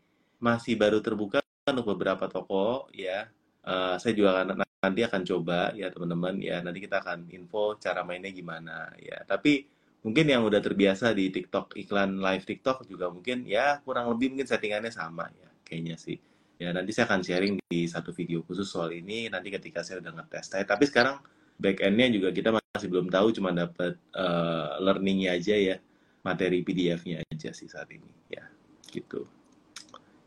masih 0.43 0.75
baru 0.75 0.99
terbuka 0.99 1.39
untuk 1.71 1.95
beberapa 1.97 2.27
toko 2.27 2.91
ya. 2.95 3.31
Uh, 3.63 3.95
saya 4.03 4.13
juga 4.19 4.43
akan 4.43 4.67
nanti 4.83 5.01
akan 5.07 5.23
coba 5.23 5.71
ya 5.79 5.89
teman-teman 5.89 6.39
ya. 6.43 6.59
Nanti 6.61 6.83
kita 6.83 6.99
akan 7.03 7.31
info 7.31 7.79
cara 7.79 8.03
mainnya 8.03 8.35
gimana 8.35 8.91
ya. 8.99 9.23
Tapi 9.23 9.71
mungkin 10.03 10.27
yang 10.27 10.43
udah 10.43 10.59
terbiasa 10.59 11.15
di 11.15 11.31
TikTok 11.31 11.79
iklan 11.79 12.19
live 12.19 12.43
TikTok 12.43 12.85
juga 12.91 13.07
mungkin 13.09 13.47
ya 13.47 13.79
kurang 13.87 14.11
lebih 14.11 14.35
mungkin 14.35 14.51
settingannya 14.51 14.91
sama 14.91 15.31
ya 15.31 15.49
kayaknya 15.63 15.95
sih 15.95 16.19
ya 16.59 16.75
nanti 16.75 16.91
saya 16.91 17.07
akan 17.07 17.23
sharing 17.23 17.55
di 17.71 17.87
satu 17.87 18.11
video 18.11 18.43
khusus 18.43 18.67
soal 18.67 18.91
ini 18.91 19.31
nanti 19.31 19.55
ketika 19.55 19.87
saya 19.87 20.03
udah 20.03 20.13
ngetes 20.19 20.51
tapi 20.67 20.85
sekarang 20.91 21.23
back 21.55 21.79
endnya 21.87 22.11
juga 22.11 22.35
kita 22.35 22.51
masih 22.51 22.91
belum 22.91 23.15
tahu 23.15 23.31
cuma 23.31 23.55
dapat 23.55 23.95
uh, 24.19 24.83
learningnya 24.83 25.39
aja 25.39 25.55
ya 25.55 25.77
materi 26.27 26.67
PDF-nya 26.67 27.23
aja 27.23 27.51
sih 27.55 27.71
saat 27.71 27.91
ini 27.95 28.11
ya 28.27 28.43
gitu 28.93 29.25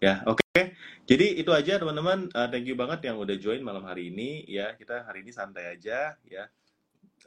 ya 0.02 0.26
oke 0.26 0.42
okay. 0.42 0.74
jadi 1.06 1.38
itu 1.38 1.54
aja 1.54 1.78
teman-teman 1.78 2.34
uh, 2.34 2.50
thank 2.50 2.66
you 2.66 2.74
banget 2.74 3.06
yang 3.08 3.22
udah 3.22 3.38
join 3.38 3.62
malam 3.62 3.86
hari 3.86 4.10
ini 4.10 4.44
ya 4.50 4.74
kita 4.74 5.06
hari 5.06 5.22
ini 5.22 5.32
santai 5.32 5.78
aja 5.78 6.18
ya 6.26 6.50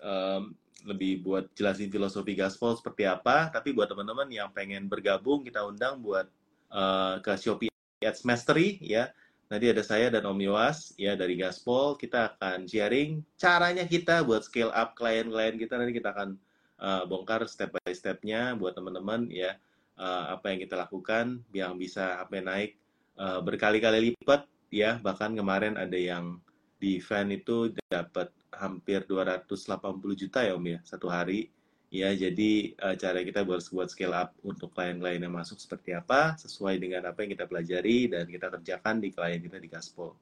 um, 0.03 0.53
lebih 0.87 1.27
buat 1.27 1.51
jelasin 1.59 1.91
filosofi 1.91 2.39
gaspol 2.39 2.77
seperti 2.79 3.09
apa. 3.09 3.51
Tapi 3.51 3.75
buat 3.75 3.91
teman-teman 3.91 4.31
yang 4.31 4.55
pengen 4.55 4.87
bergabung, 4.87 5.43
kita 5.43 5.67
undang 5.67 5.99
buat 5.99 6.31
uh, 6.71 7.19
ke 7.19 7.35
Shopee 7.35 7.73
Ads 8.05 8.23
Mastery 8.23 8.79
ya. 8.79 9.11
Nanti 9.49 9.65
ada 9.73 9.81
saya 9.81 10.13
dan 10.13 10.29
Om 10.29 10.45
Yoas 10.45 10.93
ya 11.01 11.17
dari 11.17 11.41
Gaspol. 11.41 11.97
Kita 11.97 12.37
akan 12.37 12.69
sharing 12.69 13.25
caranya 13.41 13.89
kita 13.89 14.21
buat 14.21 14.45
scale 14.45 14.69
up 14.77 14.93
klien-klien 14.93 15.57
kita. 15.57 15.81
Nanti 15.81 15.97
kita 15.97 16.13
akan 16.13 16.37
uh, 16.85 17.03
bongkar 17.09 17.49
step 17.49 17.73
by 17.73 17.97
stepnya 17.97 18.53
buat 18.61 18.77
teman-teman 18.77 19.33
ya. 19.33 19.57
Uh, 19.99 20.39
apa 20.39 20.55
yang 20.55 20.63
kita 20.63 20.79
lakukan 20.79 21.43
yang 21.51 21.75
bisa 21.75 22.23
apa 22.23 22.39
naik 22.39 22.79
uh, 23.19 23.43
berkali-kali 23.43 24.15
lipat 24.15 24.47
ya. 24.71 25.03
Bahkan 25.03 25.35
kemarin 25.35 25.75
ada 25.75 25.99
yang 25.99 26.39
di 26.79 27.03
event 27.03 27.35
itu 27.35 27.75
dapat 27.91 28.31
hampir 28.55 29.03
280 29.07 29.59
juta 30.15 30.47
ya 30.47 30.55
Om 30.55 30.67
ya 30.67 30.79
satu 30.87 31.11
hari. 31.11 31.51
Ya, 31.89 32.13
jadi 32.13 32.77
uh, 32.85 32.95
cara 33.01 33.25
kita 33.25 33.49
buat 33.49 33.65
buat 33.73 33.89
scale 33.89 34.13
up 34.13 34.37
untuk 34.45 34.77
klien-klien 34.77 35.25
yang 35.25 35.33
masuk 35.33 35.57
seperti 35.57 35.97
apa 35.97 36.37
sesuai 36.37 36.77
dengan 36.77 37.09
apa 37.09 37.25
yang 37.25 37.33
kita 37.33 37.49
pelajari 37.49 38.13
dan 38.13 38.29
kita 38.29 38.53
kerjakan 38.53 39.01
di 39.01 39.09
klien 39.09 39.41
kita 39.41 39.57
di 39.57 39.73
Gaspol. 39.73 40.13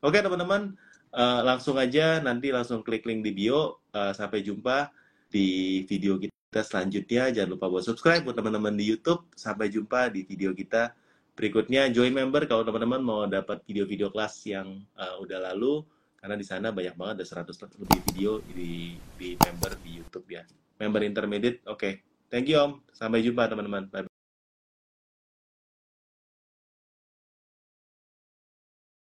Oke 0.00 0.18
teman-teman, 0.24 0.72
uh, 1.12 1.40
langsung 1.44 1.76
aja 1.76 2.16
nanti 2.24 2.48
langsung 2.48 2.80
klik 2.80 3.04
link 3.04 3.20
di 3.22 3.32
bio. 3.36 3.84
Uh, 3.92 4.16
sampai 4.16 4.40
jumpa 4.40 4.88
di 5.28 5.84
video 5.84 6.16
kita 6.16 6.32
selanjutnya. 6.60 7.32
Jangan 7.32 7.56
lupa 7.56 7.72
buat 7.72 7.88
subscribe 7.88 8.20
buat 8.28 8.36
teman-teman 8.36 8.76
di 8.76 8.84
YouTube. 8.84 9.24
Sampai 9.32 9.72
jumpa 9.72 10.12
di 10.12 10.28
video 10.28 10.52
kita 10.52 10.92
berikutnya. 11.32 11.88
Join 11.88 12.12
member 12.12 12.44
kalau 12.44 12.68
teman-teman 12.68 13.00
mau 13.00 13.24
dapat 13.24 13.64
video-video 13.64 14.12
kelas 14.12 14.44
yang 14.44 14.84
uh, 15.00 15.16
udah 15.24 15.40
lalu 15.40 15.80
karena 16.22 16.38
di 16.38 16.46
sana 16.46 16.70
banyak 16.70 16.94
banget 16.94 17.26
ada 17.26 17.50
100 17.50 17.82
lebih 17.82 18.00
video 18.14 18.38
di 18.54 18.94
di 19.18 19.34
member 19.34 19.74
di 19.82 19.90
YouTube 19.98 20.30
ya 20.30 20.46
member 20.78 21.02
intermediate 21.02 21.66
oke 21.66 21.82
okay. 21.82 21.92
thank 22.30 22.46
you 22.46 22.62
om 22.62 22.78
sampai 22.94 23.26
jumpa 23.26 23.50
teman-teman 23.50 23.90
bye 23.90 24.11